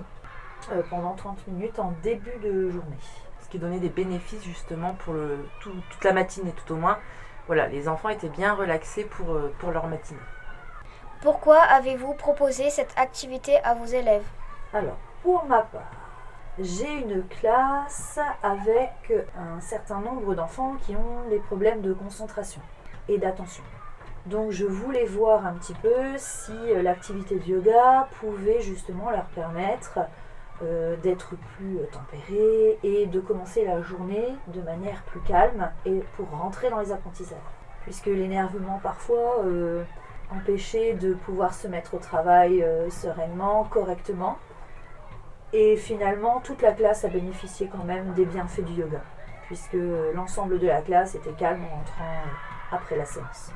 euh, 0.72 0.82
pendant 0.90 1.14
30 1.14 1.46
minutes 1.48 1.78
en 1.78 1.92
début 2.02 2.36
de 2.42 2.70
journée. 2.70 2.96
Ce 3.40 3.48
qui 3.48 3.58
donnait 3.58 3.78
des 3.80 3.88
bénéfices 3.88 4.44
justement 4.44 4.94
pour 4.94 5.14
le, 5.14 5.38
tout- 5.60 5.72
toute 5.90 6.04
la 6.04 6.12
matinée, 6.12 6.52
tout 6.52 6.72
au 6.72 6.76
moins. 6.76 6.98
Voilà, 7.46 7.66
les 7.68 7.88
enfants 7.88 8.08
étaient 8.10 8.28
bien 8.28 8.54
relaxés 8.54 9.04
pour, 9.04 9.30
euh, 9.32 9.52
pour 9.58 9.70
leur 9.70 9.86
matinée. 9.86 10.20
Pourquoi 11.22 11.60
avez-vous 11.60 12.14
proposé 12.14 12.70
cette 12.70 12.96
activité 12.98 13.58
à 13.64 13.74
vos 13.74 13.84
élèves? 13.84 14.24
Alors, 14.72 14.96
pour 15.22 15.44
ma 15.46 15.62
part, 15.62 15.90
j'ai 16.58 16.92
une 17.00 17.24
classe 17.26 18.18
avec 18.42 19.12
un 19.36 19.60
certain 19.60 20.00
nombre 20.00 20.34
d'enfants 20.34 20.76
qui 20.86 20.96
ont 20.96 21.28
des 21.28 21.38
problèmes 21.38 21.80
de 21.82 21.92
concentration 21.92 22.60
et 23.08 23.18
d'attention. 23.18 23.62
Donc 24.26 24.50
je 24.50 24.66
voulais 24.66 25.06
voir 25.06 25.46
un 25.46 25.54
petit 25.54 25.74
peu 25.74 26.16
si 26.18 26.52
euh, 26.52 26.82
l'activité 26.82 27.38
de 27.38 27.44
yoga 27.44 28.06
pouvait 28.20 28.60
justement 28.60 29.10
leur 29.10 29.24
permettre 29.26 30.00
euh, 30.62 30.94
d'être 30.96 31.36
plus 31.56 31.78
euh, 31.78 31.86
tempérés 31.90 32.78
et 32.82 33.06
de 33.06 33.18
commencer 33.18 33.64
la 33.64 33.80
journée 33.80 34.28
de 34.48 34.60
manière 34.60 35.02
plus 35.04 35.20
calme 35.20 35.70
et 35.86 36.00
pour 36.16 36.28
rentrer 36.30 36.68
dans 36.68 36.80
les 36.80 36.92
apprentissages. 36.92 37.38
Puisque 37.82 38.06
l'énervement 38.06 38.78
parfois 38.82 39.42
empêchait 40.30 40.92
de 40.92 41.14
pouvoir 41.14 41.54
se 41.54 41.66
mettre 41.66 41.94
au 41.94 41.98
travail 41.98 42.62
sereinement, 42.90 43.64
correctement. 43.64 44.36
Et 45.54 45.76
finalement, 45.76 46.40
toute 46.40 46.60
la 46.60 46.72
classe 46.72 47.06
a 47.06 47.08
bénéficié 47.08 47.70
quand 47.72 47.84
même 47.84 48.12
des 48.12 48.26
bienfaits 48.26 48.64
du 48.66 48.74
yoga, 48.74 49.00
puisque 49.46 49.78
l'ensemble 50.14 50.58
de 50.58 50.66
la 50.66 50.82
classe 50.82 51.14
était 51.14 51.32
calme 51.32 51.64
en 51.64 51.76
rentrant 51.76 52.22
après 52.70 52.98
la 52.98 53.06
séance. 53.06 53.50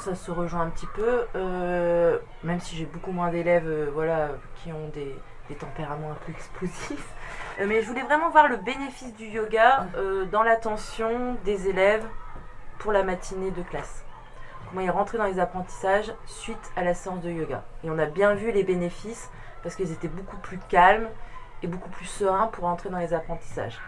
Ça 0.00 0.14
se 0.14 0.30
rejoint 0.30 0.62
un 0.62 0.70
petit 0.70 0.86
peu, 0.86 1.26
euh, 1.36 2.18
même 2.42 2.58
si 2.58 2.74
j'ai 2.74 2.86
beaucoup 2.86 3.12
moins 3.12 3.30
d'élèves 3.30 3.68
euh, 3.68 3.90
voilà, 3.92 4.30
qui 4.56 4.72
ont 4.72 4.88
des, 4.94 5.14
des 5.50 5.54
tempéraments 5.54 6.12
un 6.12 6.18
peu 6.24 6.32
explosifs. 6.36 7.14
Euh, 7.60 7.66
mais 7.68 7.82
je 7.82 7.86
voulais 7.86 8.02
vraiment 8.02 8.30
voir 8.30 8.48
le 8.48 8.56
bénéfice 8.56 9.14
du 9.14 9.26
yoga 9.26 9.86
dans 10.32 10.42
l'attention 10.42 11.36
des 11.44 11.68
élèves 11.68 12.06
pour 12.78 12.92
la 12.92 13.02
matinée 13.02 13.50
de 13.50 13.60
classe. 13.62 14.06
Comment 14.68 14.80
ils 14.80 14.90
rentraient 14.90 15.18
dans 15.18 15.26
les 15.26 15.38
apprentissages 15.38 16.14
suite 16.24 16.72
à 16.76 16.82
la 16.82 16.94
séance 16.94 17.20
de 17.20 17.30
yoga. 17.30 17.62
Et 17.84 17.90
on 17.90 17.98
a 17.98 18.06
bien 18.06 18.32
vu 18.32 18.52
les 18.52 18.64
bénéfices 18.64 19.30
parce 19.62 19.76
qu'ils 19.76 19.92
étaient 19.92 20.08
beaucoup 20.08 20.38
plus 20.38 20.58
calmes 20.70 21.08
et 21.62 21.66
beaucoup 21.66 21.90
plus 21.90 22.06
sereins 22.06 22.46
pour 22.46 22.64
entrer 22.64 22.88
dans 22.88 22.98
les 22.98 23.12
apprentissages. 23.12 23.78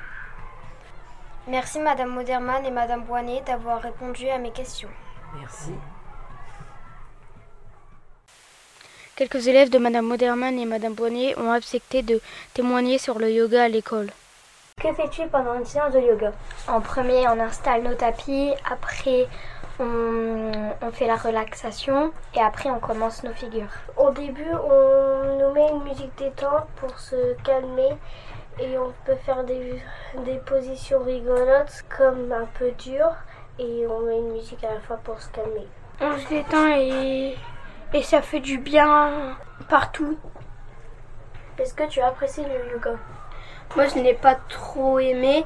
Merci 1.49 1.81
Madame 1.81 2.11
Moderman 2.11 2.67
et 2.67 2.71
Madame 2.71 3.05
Boinet 3.05 3.43
d'avoir 3.47 3.81
répondu 3.81 4.29
à 4.29 4.37
mes 4.37 4.53
questions. 4.53 4.91
Merci. 5.39 5.73
Quelques 9.15 9.47
élèves 9.47 9.69
de 9.69 9.79
Madame 9.79 10.07
Moderman 10.07 10.59
et 10.59 10.65
Madame 10.65 10.95
Bonnet 10.95 11.39
ont 11.39 11.51
accepté 11.51 12.03
de 12.03 12.21
témoigner 12.55 12.97
sur 12.97 13.19
le 13.19 13.31
yoga 13.31 13.65
à 13.65 13.69
l'école. 13.69 14.09
Que 14.81 14.93
fais-tu 14.95 15.27
pendant 15.29 15.55
une 15.55 15.67
séance 15.67 15.93
de 15.93 16.01
yoga? 16.01 16.33
En 16.67 16.81
premier, 16.81 17.29
on 17.29 17.39
installe 17.39 17.83
nos 17.83 17.95
tapis. 17.95 18.53
Après, 18.71 19.29
on, 19.79 20.51
on 20.81 20.91
fait 20.93 21.07
la 21.07 21.17
relaxation. 21.17 22.11
Et 22.35 22.41
après, 22.41 22.71
on 22.71 22.81
commence 22.81 23.23
nos 23.23 23.35
figures. 23.35 23.69
Au 23.99 24.11
début, 24.11 24.51
on 24.51 25.39
nous 25.39 25.53
met 25.53 25.69
une 25.69 25.85
musique 25.85 26.17
détente 26.17 26.67
pour 26.77 26.99
se 26.99 27.35
calmer 27.45 27.91
et 28.59 28.79
on 28.79 28.93
peut 29.05 29.17
faire 29.27 29.45
des, 29.45 29.81
des 30.25 30.39
positions 30.39 31.03
rigolotes 31.03 31.85
comme 31.97 32.33
un 32.33 32.47
peu 32.59 32.71
dures 32.73 33.15
et 33.59 33.87
on 33.87 34.01
met 34.01 34.19
une 34.19 34.33
musique 34.33 34.65
à 34.65 34.75
la 34.75 34.81
fois 34.81 34.99
pour 35.05 35.21
se 35.21 35.29
calmer. 35.29 35.67
On 36.01 36.19
se 36.19 36.29
détend 36.29 36.67
et, 36.77 37.37
et 37.95 38.03
ça 38.03 38.23
fait 38.23 38.41
du 38.41 38.59
bien 38.59 39.37
partout. 39.69 40.19
Est-ce 41.59 41.75
que 41.75 41.85
tu 41.85 42.01
as 42.01 42.09
apprécié 42.09 42.45
le 42.45 42.73
yoga? 42.73 42.95
Moi, 43.77 43.87
je 43.89 43.99
n'ai 43.99 44.15
pas 44.15 44.35
trop 44.35 44.99
aimé 44.99 45.45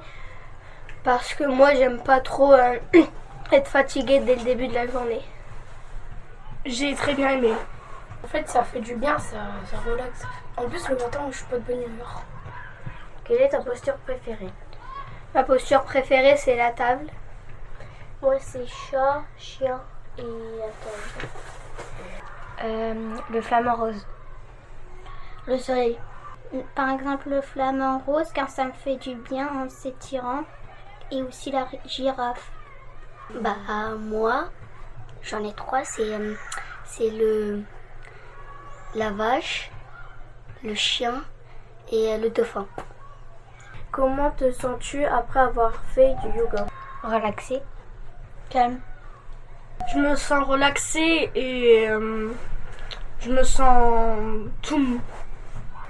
parce 1.04 1.34
que 1.34 1.44
moi, 1.44 1.74
j'aime 1.74 2.00
pas 2.02 2.20
trop 2.20 2.52
euh, 2.52 2.78
être 3.52 3.68
fatiguée 3.68 4.20
dès 4.20 4.36
le 4.36 4.42
début 4.42 4.68
de 4.68 4.74
la 4.74 4.86
journée. 4.86 5.22
J'ai 6.64 6.94
très 6.94 7.14
bien 7.14 7.30
aimé. 7.30 7.52
En 8.24 8.28
fait, 8.28 8.48
ça 8.48 8.64
fait 8.64 8.80
du 8.80 8.96
bien, 8.96 9.18
ça, 9.18 9.36
ça 9.70 9.78
relaxe. 9.88 10.22
En 10.56 10.68
plus, 10.68 10.88
le 10.88 10.96
matin, 10.96 11.20
je 11.30 11.36
suis 11.36 11.46
pas 11.46 11.58
de 11.58 11.62
bonne 11.62 11.82
humeur. 11.82 12.22
Quelle 13.24 13.42
est 13.42 13.48
ta 13.48 13.60
posture 13.60 13.96
préférée? 13.98 14.50
Ma 15.34 15.44
posture 15.44 15.82
préférée, 15.82 16.36
c'est 16.36 16.56
la 16.56 16.70
table. 16.70 17.06
Moi, 18.22 18.36
c'est 18.40 18.66
chat, 18.66 19.22
chien 19.36 19.80
et 20.18 20.22
attends. 20.22 21.26
Euh, 22.62 23.16
le 23.30 23.40
flamant 23.40 23.76
rose. 23.76 24.06
Le 25.46 25.58
soleil. 25.58 25.98
Par 26.74 26.90
exemple, 26.90 27.28
le 27.28 27.40
flamant 27.40 27.98
rose, 27.98 28.30
car 28.32 28.48
ça 28.48 28.64
me 28.64 28.72
fait 28.72 28.96
du 28.96 29.14
bien 29.14 29.48
en 29.48 29.68
s'étirant. 29.68 30.42
Et 31.10 31.22
aussi 31.22 31.50
la 31.50 31.66
girafe. 31.84 32.50
Bah, 33.40 33.56
moi, 33.98 34.48
j'en 35.22 35.44
ai 35.44 35.52
trois. 35.52 35.84
C'est 35.84 36.14
euh, 36.14 36.34
c'est 36.84 37.10
le 37.10 37.62
la 38.94 39.10
vache, 39.10 39.70
le 40.62 40.74
chien 40.74 41.22
et 41.92 42.12
euh, 42.12 42.18
le 42.18 42.30
dauphin. 42.30 42.66
Comment 43.92 44.30
te 44.30 44.50
sens-tu 44.50 45.04
après 45.04 45.40
avoir 45.40 45.74
fait 45.94 46.14
du 46.22 46.38
yoga? 46.38 46.66
Relaxé. 47.02 47.62
Calme. 48.50 48.80
Je 49.88 49.98
me 49.98 50.16
sens 50.16 50.44
relaxé 50.44 51.30
et 51.36 51.88
euh, 51.88 52.32
je 53.20 53.30
me 53.30 53.44
sens 53.44 54.18
tout 54.60 54.78
mou. 54.78 55.00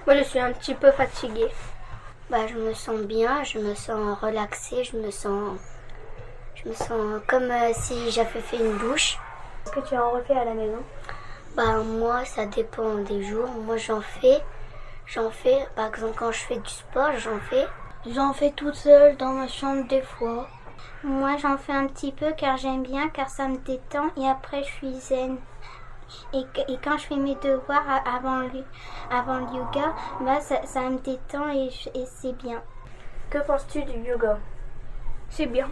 Moi, 0.06 0.16
je 0.18 0.22
suis 0.22 0.38
un 0.38 0.52
petit 0.52 0.74
peu 0.74 0.90
fatiguée. 0.92 1.48
Bah, 2.28 2.46
je 2.46 2.54
me 2.54 2.74
sens 2.74 3.00
bien, 3.00 3.42
je 3.42 3.58
me 3.58 3.74
sens 3.74 4.18
relaxée, 4.20 4.84
je 4.84 4.98
me 4.98 5.10
sens, 5.10 5.58
je 6.56 6.68
me 6.68 6.74
sens 6.74 7.22
comme 7.26 7.50
euh, 7.50 7.72
si 7.72 8.10
j'avais 8.10 8.40
fait 8.40 8.58
une 8.58 8.76
douche. 8.78 9.18
Est-ce 9.64 9.72
que 9.72 9.88
tu 9.88 9.96
en 9.96 10.10
refais 10.10 10.36
à 10.36 10.44
la 10.44 10.52
maison? 10.52 10.82
Bah, 11.56 11.78
moi, 11.78 12.24
ça 12.26 12.44
dépend 12.44 12.96
des 12.96 13.24
jours. 13.24 13.48
Moi, 13.64 13.78
j'en 13.78 14.02
fais, 14.02 14.42
j'en 15.06 15.30
fais. 15.30 15.66
Par 15.74 15.86
exemple, 15.86 16.14
quand 16.18 16.32
je 16.32 16.40
fais 16.40 16.56
du 16.56 16.70
sport, 16.70 17.12
j'en 17.18 17.38
fais. 17.48 17.66
J'en 18.12 18.34
fais 18.34 18.50
toute 18.50 18.74
seule 18.74 19.16
dans 19.16 19.32
ma 19.32 19.48
chambre 19.48 19.88
des 19.88 20.02
fois. 20.02 20.48
Moi, 21.02 21.36
j'en 21.36 21.56
fais 21.56 21.72
un 21.72 21.86
petit 21.86 22.12
peu 22.12 22.32
car 22.36 22.56
j'aime 22.56 22.82
bien, 22.82 23.08
car 23.08 23.28
ça 23.28 23.48
me 23.48 23.58
détend 23.58 24.08
et 24.16 24.28
après, 24.28 24.62
je 24.64 24.70
suis 24.72 24.94
zen. 24.94 25.38
Et, 26.32 26.44
et 26.68 26.78
quand 26.82 26.96
je 26.98 27.06
fais 27.06 27.16
mes 27.16 27.34
devoirs 27.36 27.84
avant 28.06 28.38
le, 28.38 28.64
avant 29.10 29.38
le 29.38 29.56
yoga, 29.56 29.94
bah, 30.20 30.40
ça, 30.40 30.64
ça 30.64 30.88
me 30.88 30.98
détend 30.98 31.48
et, 31.50 31.68
et 31.94 32.06
c'est 32.06 32.32
bien. 32.32 32.62
Que 33.30 33.38
penses-tu 33.38 33.82
du 33.82 33.98
yoga? 34.00 34.38
C'est 35.28 35.46
bien. 35.46 35.68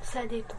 Ça 0.00 0.24
détend. 0.26 0.56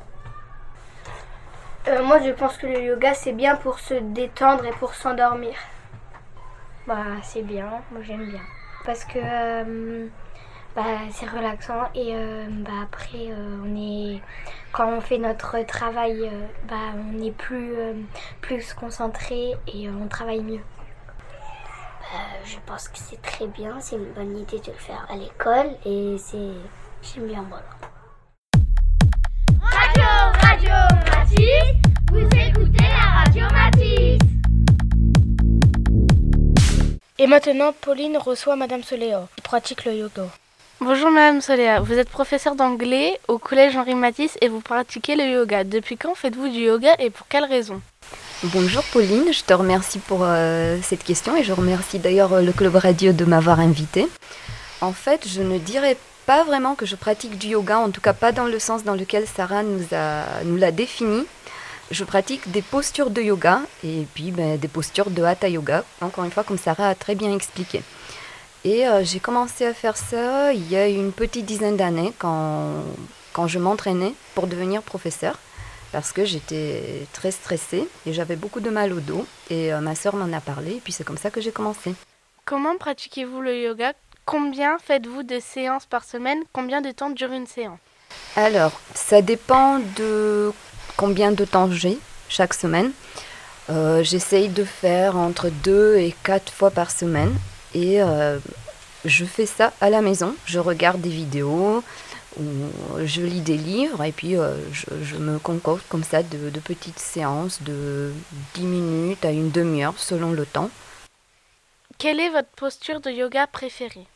Euh, 1.88 2.04
moi, 2.04 2.20
je 2.20 2.30
pense 2.32 2.58
que 2.58 2.68
le 2.68 2.80
yoga, 2.80 3.16
c'est 3.16 3.34
bien 3.34 3.56
pour 3.56 3.80
se 3.80 3.96
détendre 3.96 4.66
et 4.66 4.72
pour 4.72 4.94
s'endormir. 4.94 5.56
Bah, 6.86 7.22
c'est 7.24 7.42
bien. 7.42 7.82
Moi, 7.92 8.02
j'aime 8.04 8.30
bien. 8.30 8.42
Parce 8.86 9.04
que 9.04 9.18
euh, 9.18 10.08
bah, 10.76 10.84
c'est 11.12 11.28
relaxant 11.28 11.90
et 11.94 12.16
euh, 12.16 12.46
bah, 12.50 12.72
après, 12.84 13.28
euh, 13.30 13.58
on 13.66 13.76
est, 13.76 14.22
quand 14.72 14.88
on 14.88 15.02
fait 15.02 15.18
notre 15.18 15.60
travail, 15.66 16.22
euh, 16.22 16.48
bah, 16.70 16.94
on 16.96 17.22
est 17.22 17.32
plus, 17.32 17.74
euh, 17.76 17.94
plus 18.40 18.74
concentré 18.74 19.54
et 19.68 19.88
euh, 19.88 19.92
on 20.02 20.08
travaille 20.08 20.42
mieux. 20.42 20.62
Bah, 22.14 22.20
je 22.46 22.58
pense 22.66 22.88
que 22.88 22.98
c'est 22.98 23.22
très 23.22 23.48
bien. 23.48 23.80
C'est 23.80 23.98
une 23.98 24.14
bonne 24.14 24.38
idée 24.38 24.60
de 24.60 24.72
le 24.72 24.78
faire 24.78 25.06
à 25.10 25.16
l'école 25.16 25.76
et 25.86 26.16
c'est, 26.18 26.52
j'aime 27.02 27.28
bien. 27.28 27.46
Voilà. 27.50 27.66
Radio, 29.62 30.04
Radio 30.42 30.74
Matisse, 31.12 31.76
vous 32.12 32.28
écoutez 32.38 32.84
la 32.84 33.22
Radio 33.22 33.46
Matisse. 33.52 34.20
Et 37.18 37.28
maintenant, 37.28 37.72
Pauline 37.80 38.18
reçoit 38.18 38.56
Madame 38.56 38.84
Soléa, 38.84 39.28
qui 39.36 39.42
pratique 39.42 39.86
le 39.86 39.94
yoga. 39.94 40.24
Bonjour 40.84 41.12
Madame 41.12 41.42
Soléa, 41.42 41.80
vous 41.80 41.94
êtes 41.94 42.10
professeure 42.10 42.56
d'anglais 42.56 43.20
au 43.28 43.38
collège 43.38 43.78
Henri 43.78 43.94
Matisse 43.94 44.36
et 44.42 44.48
vous 44.48 44.62
pratiquez 44.62 45.16
le 45.16 45.26
yoga. 45.26 45.64
Depuis 45.64 45.96
quand 45.96 46.16
faites-vous 46.16 46.50
du 46.50 46.58
yoga 46.58 46.96
et 46.98 47.12
pour 47.12 47.28
quelles 47.28 47.46
raisons 47.46 47.80
Bonjour 48.46 48.84
Pauline, 48.86 49.32
je 49.32 49.44
te 49.44 49.54
remercie 49.54 50.00
pour 50.00 50.22
euh, 50.24 50.80
cette 50.82 51.04
question 51.04 51.36
et 51.36 51.44
je 51.44 51.54
remercie 51.54 52.00
d'ailleurs 52.00 52.34
euh, 52.34 52.42
le 52.42 52.52
Club 52.52 52.76
Radio 52.78 53.14
de 53.14 53.26
m'avoir 53.26 53.60
invité. 53.60 54.08
En 54.82 54.92
fait, 54.92 55.28
je 55.28 55.44
ne 55.44 55.60
dirais 55.60 55.98
pas 56.26 56.44
vraiment 56.46 56.74
que 56.74 56.88
je 56.88 56.96
pratique 56.96 57.38
du 57.38 57.50
yoga, 57.50 57.78
en 57.78 57.92
tout 57.92 58.02
cas 58.02 58.14
pas 58.14 58.32
dans 58.32 58.46
le 58.46 58.58
sens 58.58 58.84
dans 58.84 58.96
lequel 58.96 59.28
Sarah 59.28 59.62
nous 59.62 60.58
l'a 60.58 60.72
défini. 60.72 61.28
Je 61.92 62.04
pratique 62.04 62.50
des 62.50 62.64
postures 62.64 63.12
de 63.12 63.22
yoga 63.22 63.62
et 63.84 64.08
puis 64.16 64.32
ben, 64.32 64.58
des 64.58 64.68
postures 64.68 65.12
de 65.12 65.22
hatha 65.22 65.48
yoga, 65.48 65.84
encore 66.02 66.24
une 66.24 66.32
fois 66.32 66.44
comme 66.44 66.58
Sarah 66.58 66.88
a 66.88 66.96
très 66.96 67.14
bien 67.14 67.32
expliqué. 67.36 67.84
Et 68.64 68.88
euh, 68.88 69.04
j'ai 69.04 69.20
commencé 69.20 69.66
à 69.66 69.74
faire 69.74 69.98
ça 69.98 70.54
il 70.54 70.70
y 70.70 70.76
a 70.76 70.88
une 70.88 71.12
petite 71.12 71.46
dizaine 71.46 71.78
d'années 71.78 72.14
quand, 72.20 72.84
quand 73.34 73.48
je 73.48 73.58
m'entraînais 73.58 74.14
pour 74.36 74.46
devenir 74.46 74.84
professeur 74.84 75.40
parce 75.92 76.12
que 76.12 76.26
j'étais 76.26 77.08
très 77.12 77.32
stressée 77.32 77.88
et 78.06 78.14
j'avais 78.14 78.36
beaucoup 78.36 78.60
de 78.60 78.70
mal 78.70 78.94
au 78.94 79.00
dos. 79.00 79.26
Et 79.50 79.74
euh, 79.74 79.82
ma 79.82 79.96
sœur 79.96 80.16
m'en 80.16 80.32
a 80.36 80.40
parlé 80.40 80.74
et 80.74 80.80
puis 80.80 80.94
c'est 80.94 81.04
comme 81.04 81.18
ça 81.18 81.32
que 81.32 81.42
j'ai 81.42 81.52
commencé. 81.52 81.96
Comment 82.46 82.78
pratiquez-vous 82.78 83.42
le 83.42 83.58
yoga? 83.58 83.94
Combien 84.26 84.78
faites-vous 84.78 85.24
de 85.24 85.40
séances 85.40 85.88
par 85.88 86.04
semaine? 86.04 86.40
Combien 86.54 86.82
de 86.82 86.92
temps 86.92 87.10
dure 87.10 87.32
une 87.32 87.48
séance? 87.48 87.80
Alors, 88.36 88.80
ça 88.94 89.22
dépend 89.22 89.80
de 89.98 90.52
combien 90.98 91.32
de 91.32 91.46
temps 91.46 91.72
j'ai 91.72 91.98
chaque 92.30 92.54
semaine. 92.54 92.92
Euh, 93.70 94.04
J'essaye 94.04 94.50
de 94.50 94.64
faire 94.64 95.18
entre 95.18 95.50
deux 95.50 95.98
et 95.98 96.14
quatre 96.24 96.52
fois 96.54 96.72
par 96.72 96.92
semaine 96.92 97.34
et 97.74 98.02
euh, 98.02 98.40
je 99.06 99.26
fais 99.26 99.46
ça 99.46 99.74
à 99.82 99.90
la 99.90 100.02
maison. 100.02 100.36
Je 100.46 100.60
regarde 100.60 101.02
des 101.02 101.10
vidéos, 101.10 101.84
ou 102.40 102.44
je 103.04 103.22
lis 103.22 103.42
des 103.42 103.58
livres 103.58 104.04
et 104.04 104.12
puis 104.12 104.38
euh, 104.38 104.56
je, 104.72 104.86
je, 105.04 105.18
me 105.18 105.38
concocte 105.40 105.86
comme 105.90 106.04
ça 106.04 106.24
de, 106.24 106.50
de, 106.50 106.60
petites 106.60 107.00
séances 107.00 107.62
de 107.62 108.14
10 108.56 108.62
minutes 108.62 109.26
à 109.26 109.32
une 109.32 109.52
demi-heure 109.52 109.98
selon 109.98 110.32
le 110.32 110.46
temps. 110.46 110.70
Quelle 111.98 112.20
est 112.20 112.30
votre 112.30 112.50
posture 112.50 113.02
de 113.02 113.12
yoga 113.12 113.48
préférée? 113.48 114.08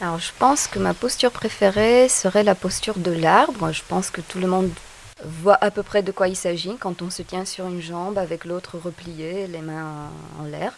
Alors 0.00 0.18
je 0.18 0.32
pense 0.38 0.66
que 0.66 0.78
ma 0.78 0.94
posture 0.94 1.30
préférée 1.30 2.08
serait 2.08 2.42
la 2.42 2.54
posture 2.54 2.98
de 2.98 3.12
l'arbre. 3.12 3.72
Je 3.72 3.82
pense 3.88 4.10
que 4.10 4.20
tout 4.20 4.38
le 4.38 4.48
monde 4.48 4.70
voit 5.24 5.58
à 5.60 5.70
peu 5.70 5.84
près 5.84 6.02
de 6.02 6.10
quoi 6.10 6.28
il 6.28 6.36
s'agit 6.36 6.76
quand 6.78 7.00
on 7.02 7.10
se 7.10 7.22
tient 7.22 7.44
sur 7.44 7.66
une 7.66 7.80
jambe 7.80 8.18
avec 8.18 8.44
l'autre 8.44 8.76
repliée, 8.78 9.46
les 9.46 9.60
mains 9.60 10.10
en 10.40 10.44
l'air. 10.44 10.72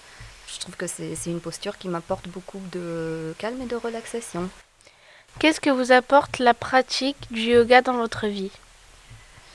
Je 0.55 0.61
trouve 0.61 0.77
que 0.77 0.87
c'est 0.87 1.17
une 1.27 1.41
posture 1.41 1.79
qui 1.79 1.89
m'apporte 1.89 2.29
beaucoup 2.29 2.61
de 2.73 3.35
calme 3.39 3.61
et 3.63 3.67
de 3.67 3.77
relaxation. 3.77 4.49
Qu'est-ce 5.41 5.61
que 5.61 5.71
vous 5.71 5.91
apporte 5.91 6.39
la 6.39 6.55
pratique 6.55 7.17
du 7.31 7.41
yoga 7.41 7.83
dans 7.83 7.95
votre 7.95 8.29
vie? 8.29 8.53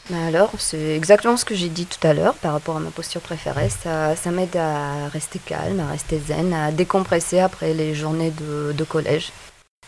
Ben 0.09 0.27
Alors, 0.27 0.51
c'est 0.57 0.95
exactement 0.95 1.37
ce 1.37 1.45
que 1.45 1.55
j'ai 1.55 1.69
dit 1.69 1.85
tout 1.85 2.05
à 2.05 2.13
l'heure 2.13 2.33
par 2.35 2.53
rapport 2.53 2.77
à 2.77 2.79
ma 2.79 2.89
posture 2.89 3.21
préférée. 3.21 3.69
Ça, 3.69 4.15
ça 4.15 4.31
m'aide 4.31 4.57
à 4.57 5.07
rester 5.07 5.39
calme, 5.39 5.79
à 5.79 5.91
rester 5.91 6.19
zen, 6.19 6.53
à 6.53 6.71
décompresser 6.71 7.39
après 7.39 7.73
les 7.73 7.93
journées 7.93 8.31
de, 8.31 8.73
de 8.73 8.83
collège. 8.83 9.31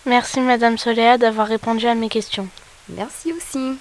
Merci 0.05 0.39
Madame 0.39 0.77
Soléa 0.77 1.17
d'avoir 1.17 1.47
répondu 1.47 1.87
à 1.87 1.95
mes 1.95 2.09
questions. 2.09 2.47
Merci 2.89 3.33
aussi. 3.33 3.77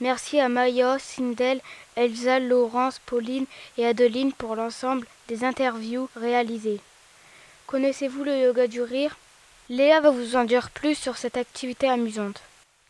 Merci 0.00 0.38
à 0.38 0.48
Maya, 0.48 0.98
Sindel, 0.98 1.60
Elsa, 1.96 2.38
Laurence, 2.38 3.00
Pauline 3.00 3.46
et 3.76 3.86
Adeline 3.86 4.32
pour 4.32 4.54
l'ensemble 4.54 5.06
des 5.26 5.44
interviews 5.44 6.08
réalisées. 6.14 6.80
Connaissez-vous 7.66 8.22
le 8.22 8.38
yoga 8.38 8.68
du 8.68 8.80
rire? 8.80 9.16
Léa 9.68 10.00
va 10.00 10.10
vous 10.10 10.36
en 10.36 10.44
dire 10.44 10.70
plus 10.70 10.94
sur 10.94 11.16
cette 11.16 11.36
activité 11.36 11.88
amusante. 11.88 12.40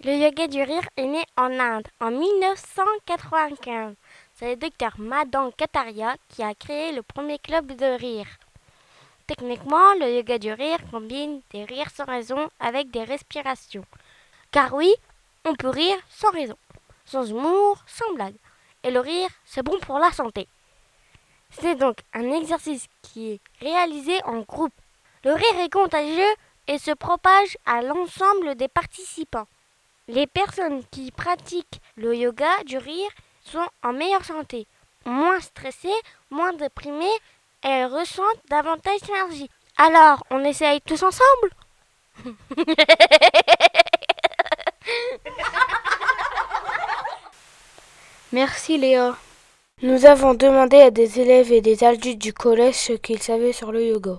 Le 0.05 0.12
yoga 0.12 0.47
du 0.47 0.62
rire 0.62 0.88
est 0.97 1.07
né 1.07 1.25
en 1.37 1.59
Inde 1.59 1.88
en 2.01 2.11
1995. 2.11 3.94
C'est 4.37 4.51
le 4.51 4.57
docteur 4.57 4.92
Madan 4.99 5.51
Kataria 5.51 6.14
qui 6.29 6.44
a 6.44 6.55
créé 6.55 6.92
le 6.92 7.03
premier 7.03 7.38
club 7.40 7.75
de 7.75 7.99
rire. 7.99 8.29
Techniquement, 9.27 9.94
le 9.94 10.14
yoga 10.14 10.38
du 10.38 10.53
rire 10.53 10.79
combine 10.92 11.40
des 11.53 11.64
rires 11.64 11.90
sans 11.90 12.05
raison 12.05 12.49
avec 12.61 12.90
des 12.92 13.03
respirations. 13.03 13.85
Car 14.53 14.73
oui, 14.75 14.94
on 15.44 15.55
peut 15.57 15.68
rire 15.68 15.99
sans 16.09 16.31
raison, 16.31 16.57
sans 17.09 17.31
humour, 17.31 17.79
sans 17.87 18.12
blague. 18.14 18.37
Et 18.83 18.90
le 18.90 19.01
rire, 19.01 19.31
c'est 19.44 19.62
bon 19.62 19.79
pour 19.81 19.99
la 19.99 20.12
santé. 20.12 20.47
C'est 21.51 21.75
donc 21.75 21.97
un 22.12 22.31
exercice 22.33 22.87
qui 23.03 23.33
est 23.33 23.40
réalisé 23.61 24.23
en 24.25 24.40
groupe. 24.40 24.75
Le 25.25 25.33
rire 25.33 25.61
est 25.61 25.73
contagieux 25.73 26.35
et 26.66 26.79
se 26.79 26.90
propage 26.90 27.57
à 27.64 27.83
l'ensemble 27.83 28.55
des 28.55 28.68
participants. 28.68 29.49
Les 30.07 30.27
personnes 30.27 30.83
qui 30.90 31.11
pratiquent 31.11 31.81
le 31.97 32.14
yoga 32.14 32.62
du 32.64 32.79
rire 32.79 33.11
sont 33.44 33.66
en 33.83 33.92
meilleure 33.92 34.25
santé, 34.25 34.66
moins 35.05 35.40
stressées, 35.40 35.88
moins 36.31 36.53
déprimées, 36.53 37.07
elles 37.62 37.87
ressentent 37.87 38.47
davantage 38.49 39.01
d'énergie. 39.01 39.51
Alors, 39.77 40.23
on 40.31 40.44
essaye 40.44 40.81
tous 40.83 41.03
ensemble? 41.03 41.51
Merci 48.33 48.77
Léa. 48.77 49.17
Nous 49.83 50.05
avons 50.05 50.35
demandé 50.35 50.81
à 50.83 50.91
des 50.91 51.19
élèves 51.19 51.51
et 51.51 51.62
des 51.62 51.83
adultes 51.83 52.21
du 52.21 52.35
collège 52.35 52.75
ce 52.75 52.93
qu'ils 52.93 53.23
savaient 53.23 53.55
sur 53.55 53.73
le 53.73 53.83
yoga. 53.83 54.19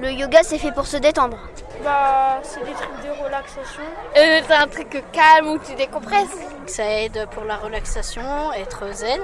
Le 0.00 0.10
yoga, 0.12 0.42
c'est 0.42 0.56
fait 0.56 0.72
pour 0.72 0.86
se 0.86 0.96
détendre. 0.96 1.36
Bah, 1.84 2.40
c'est 2.42 2.64
des 2.64 2.72
trucs 2.72 3.04
de 3.04 3.22
relaxation. 3.22 3.82
Euh, 4.16 4.40
c'est 4.46 4.54
un 4.54 4.66
truc 4.68 5.02
calme 5.12 5.48
où 5.48 5.58
tu 5.58 5.74
décompresses. 5.74 6.38
Ça 6.66 6.84
aide 7.02 7.26
pour 7.32 7.44
la 7.44 7.56
relaxation, 7.56 8.52
être 8.54 8.90
zen. 8.94 9.20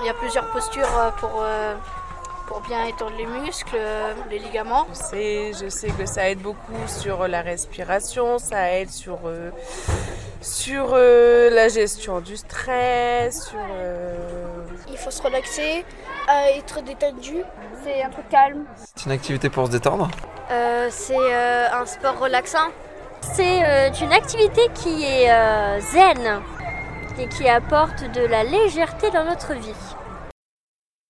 Il 0.00 0.06
y 0.06 0.10
a 0.10 0.14
plusieurs 0.14 0.50
postures 0.50 0.98
euh, 0.98 1.10
pour, 1.18 1.40
euh, 1.40 1.74
pour 2.48 2.60
bien 2.62 2.84
étendre 2.84 3.16
les 3.16 3.26
muscles, 3.26 3.78
les 4.30 4.38
ligaments. 4.38 4.86
Je 4.90 4.94
sais, 4.94 5.52
je 5.64 5.68
sais 5.70 5.88
que 5.88 6.04
ça 6.04 6.28
aide 6.28 6.40
beaucoup 6.40 6.86
sur 6.86 7.26
la 7.28 7.40
respiration, 7.40 8.38
ça 8.38 8.72
aide 8.72 8.90
sur, 8.90 9.20
euh, 9.24 9.50
sur 10.40 10.90
euh, 10.92 11.50
la 11.50 11.68
gestion 11.68 12.20
du 12.20 12.36
stress, 12.36 13.48
sur... 13.48 13.58
euh, 13.58 14.14
Il 14.90 14.96
faut 14.96 15.10
se 15.10 15.22
relaxer, 15.22 15.84
euh, 16.28 16.58
être 16.58 16.82
détendu. 16.82 17.42
C'est 17.84 18.02
un 18.02 18.10
truc 18.10 18.28
calme. 18.28 18.64
C'est 18.76 19.06
une 19.06 19.12
activité 19.12 19.50
pour 19.50 19.66
se 19.66 19.72
détendre. 19.72 20.10
Euh, 20.50 20.88
c'est 20.90 21.16
euh, 21.16 21.68
un 21.72 21.86
sport 21.86 22.18
relaxant. 22.18 22.68
C'est 23.20 23.64
euh, 23.64 23.90
une 24.00 24.12
activité 24.12 24.68
qui 24.74 25.04
est 25.04 25.30
euh, 25.30 25.80
zen 25.80 26.42
et 27.18 27.28
qui 27.28 27.48
apporte 27.48 28.04
de 28.12 28.20
la 28.20 28.44
légèreté 28.44 29.10
dans 29.10 29.24
notre 29.24 29.54
vie. 29.54 29.72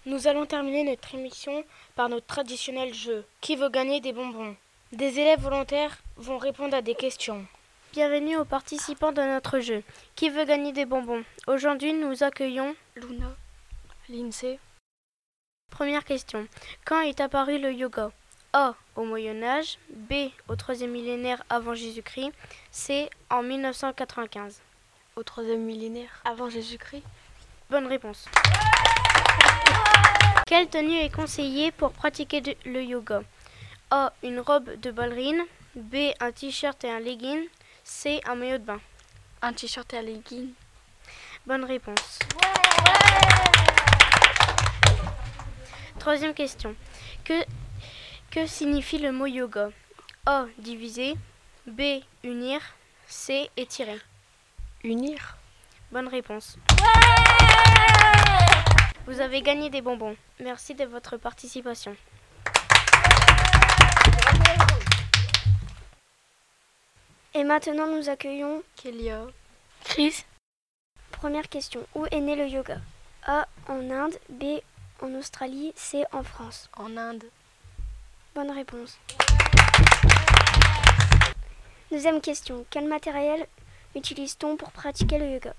Nous 0.07 0.29
allons 0.29 0.47
terminer 0.47 0.85
notre 0.85 1.15
émission 1.17 1.65
par 1.97 2.09
notre 2.09 2.27
traditionnel 2.27 2.95
jeu. 2.95 3.25
Qui 3.41 3.57
veut 3.57 3.71
gagner 3.71 4.01
des 4.01 4.12
bonbons? 4.12 4.55
Des 4.93 5.19
élèves 5.19 5.41
volontaires 5.41 5.99
vont 6.17 6.39
répondre 6.39 6.77
à 6.77 6.81
des 6.81 6.95
questions. 6.95 7.45
Bienvenue 7.96 8.37
aux 8.37 8.44
participants 8.44 9.11
de 9.11 9.22
notre 9.22 9.59
jeu. 9.61 9.82
Qui 10.16 10.28
veut 10.28 10.44
gagner 10.44 10.70
des 10.74 10.85
bonbons? 10.85 11.24
Aujourd'hui, 11.46 11.94
nous 11.94 12.22
accueillons 12.22 12.76
Luna, 12.94 13.35
l'INSEE. 14.11 14.59
Première 15.70 16.04
question. 16.04 16.46
Quand 16.85 17.00
est 17.00 17.22
apparu 17.22 17.59
le 17.59 17.72
yoga? 17.72 18.11
A. 18.52 18.74
Au 18.96 19.04
Moyen 19.06 19.42
Âge. 19.42 19.78
B. 19.88 20.28
Au 20.46 20.56
troisième 20.56 20.90
millénaire 20.90 21.42
avant 21.48 21.72
Jésus-Christ. 21.74 22.32
C. 22.70 23.09
En 23.30 23.42
1995. 23.42 24.61
Au 25.16 25.22
troisième 25.22 25.62
millénaire 25.62 26.20
avant 26.26 26.50
Jésus-Christ. 26.50 27.02
Bonne 27.70 27.87
réponse. 27.87 28.26
Quelle 30.46 30.68
tenue 30.68 30.98
est 30.98 31.14
conseillée 31.14 31.72
pour 31.72 31.92
pratiquer 31.92 32.42
de- 32.42 32.56
le 32.66 32.82
yoga? 32.82 33.22
A. 33.90 34.12
Une 34.22 34.40
robe 34.40 34.78
de 34.82 34.90
ballerine. 34.90 35.40
B. 35.74 36.12
Un 36.20 36.32
t-shirt 36.32 36.85
et 36.85 36.90
un 36.90 37.00
legging. 37.00 37.46
C. 37.88 38.20
Un 38.27 38.35
maillot 38.35 38.59
de 38.59 38.64
bain. 38.64 38.81
Un 39.42 39.53
t-shirt 39.53 39.94
et 39.94 39.99
un 39.99 40.03
legging. 40.03 40.49
Bonne 41.46 41.64
réponse. 41.64 42.18
Troisième 46.01 46.35
question. 46.35 46.75
Que, 47.25 47.44
que 48.33 48.44
signifie 48.49 48.99
le 48.99 49.12
mot 49.12 49.27
yoga? 49.27 49.68
A. 50.27 50.46
Diviser. 50.59 51.14
B. 51.68 52.03
Unir. 52.25 52.61
C. 53.07 53.49
Étirer. 53.57 54.01
Unir. 54.83 55.37
Bonne 55.92 56.09
réponse. 56.09 56.59
Vous 59.07 59.20
avez 59.20 59.42
gagné 59.42 59.70
des 59.70 59.81
bonbons. 59.81 60.16
Merci 60.40 60.75
de 60.75 60.85
votre 60.85 61.18
participation. 61.18 61.96
Et 67.38 67.44
maintenant, 67.44 67.87
nous 67.87 68.09
accueillons 68.09 68.62
Kélia. 68.77 69.27
Chris. 69.85 70.25
Première 71.11 71.51
question. 71.51 71.87
Où 71.94 72.07
est 72.07 72.20
né 72.20 72.35
le 72.35 72.49
yoga? 72.49 72.79
A. 73.27 73.46
En 73.68 73.90
Inde. 73.90 74.18
B. 74.31 74.61
En 75.03 75.12
Australie. 75.16 75.75
C. 75.77 76.07
En 76.12 76.22
France. 76.22 76.70
En 76.79 76.96
Inde. 76.96 77.25
Bonne 78.35 78.51
réponse. 78.51 78.99
Deuxième 81.90 82.22
question. 82.22 82.64
Quel 82.70 82.88
matériel 82.88 83.46
utilise-t-on 83.94 84.57
pour 84.57 84.72
pratiquer 84.72 85.18
le 85.18 85.33
yoga? 85.33 85.53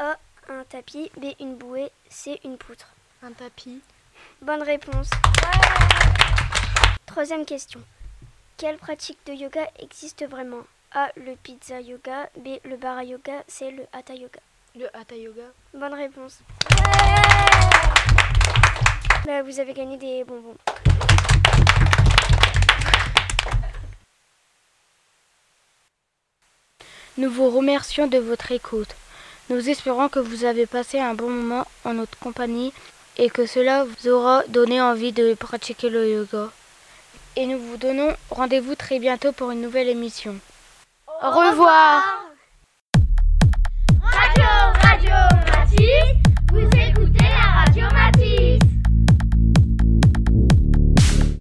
A. 0.00 0.18
Un 0.48 0.64
tapis. 0.64 1.12
B. 1.16 1.26
Une 1.38 1.54
bouée. 1.54 1.92
C. 2.10 2.40
Une 2.42 2.58
poutre. 2.58 2.92
Un 3.22 3.30
tapis. 3.30 3.82
Bonne 4.42 4.64
réponse. 4.64 5.10
Troisième 7.06 7.44
question. 7.46 7.80
Quelle 8.56 8.78
pratique 8.78 9.20
de 9.26 9.32
yoga 9.32 9.64
existe 9.78 10.26
vraiment? 10.26 10.64
A. 10.92 11.10
Le 11.16 11.36
pizza 11.36 11.80
yoga. 11.80 12.30
B. 12.36 12.60
Le 12.64 12.76
bara 12.76 13.04
yoga. 13.04 13.44
C. 13.46 13.70
Le 13.70 13.84
hatha 13.92 14.14
yoga. 14.14 14.40
Le 14.74 14.86
hatha 14.96 15.16
yoga. 15.16 15.42
Bonne 15.74 15.92
réponse. 15.94 16.38
Bah, 19.26 19.42
vous 19.42 19.60
avez 19.60 19.74
gagné 19.74 19.98
des 19.98 20.24
bonbons. 20.24 20.56
Nous 27.18 27.30
vous 27.30 27.50
remercions 27.50 28.06
de 28.06 28.18
votre 28.18 28.52
écoute. 28.52 28.94
Nous 29.50 29.68
espérons 29.68 30.08
que 30.08 30.20
vous 30.20 30.44
avez 30.44 30.66
passé 30.66 30.98
un 30.98 31.14
bon 31.14 31.28
moment 31.28 31.66
en 31.84 31.94
notre 31.94 32.18
compagnie 32.18 32.72
et 33.18 33.28
que 33.28 33.44
cela 33.44 33.84
vous 33.84 34.08
aura 34.08 34.42
donné 34.48 34.80
envie 34.80 35.12
de 35.12 35.34
pratiquer 35.34 35.90
le 35.90 36.08
yoga. 36.08 36.50
Et 37.36 37.44
nous 37.44 37.58
vous 37.58 37.76
donnons 37.76 38.16
rendez-vous 38.30 38.74
très 38.74 38.98
bientôt 38.98 39.32
pour 39.32 39.50
une 39.50 39.60
nouvelle 39.60 39.88
émission. 39.88 40.38
Au 41.20 41.30
revoir. 41.30 42.04
Radio, 44.02 44.44
Radio 44.82 45.14
Mathis, 45.52 46.14
vous 46.52 46.68
écoutez 46.78 47.24
la 47.24 47.64
Radio 47.64 47.86
Mathis. 47.92 48.17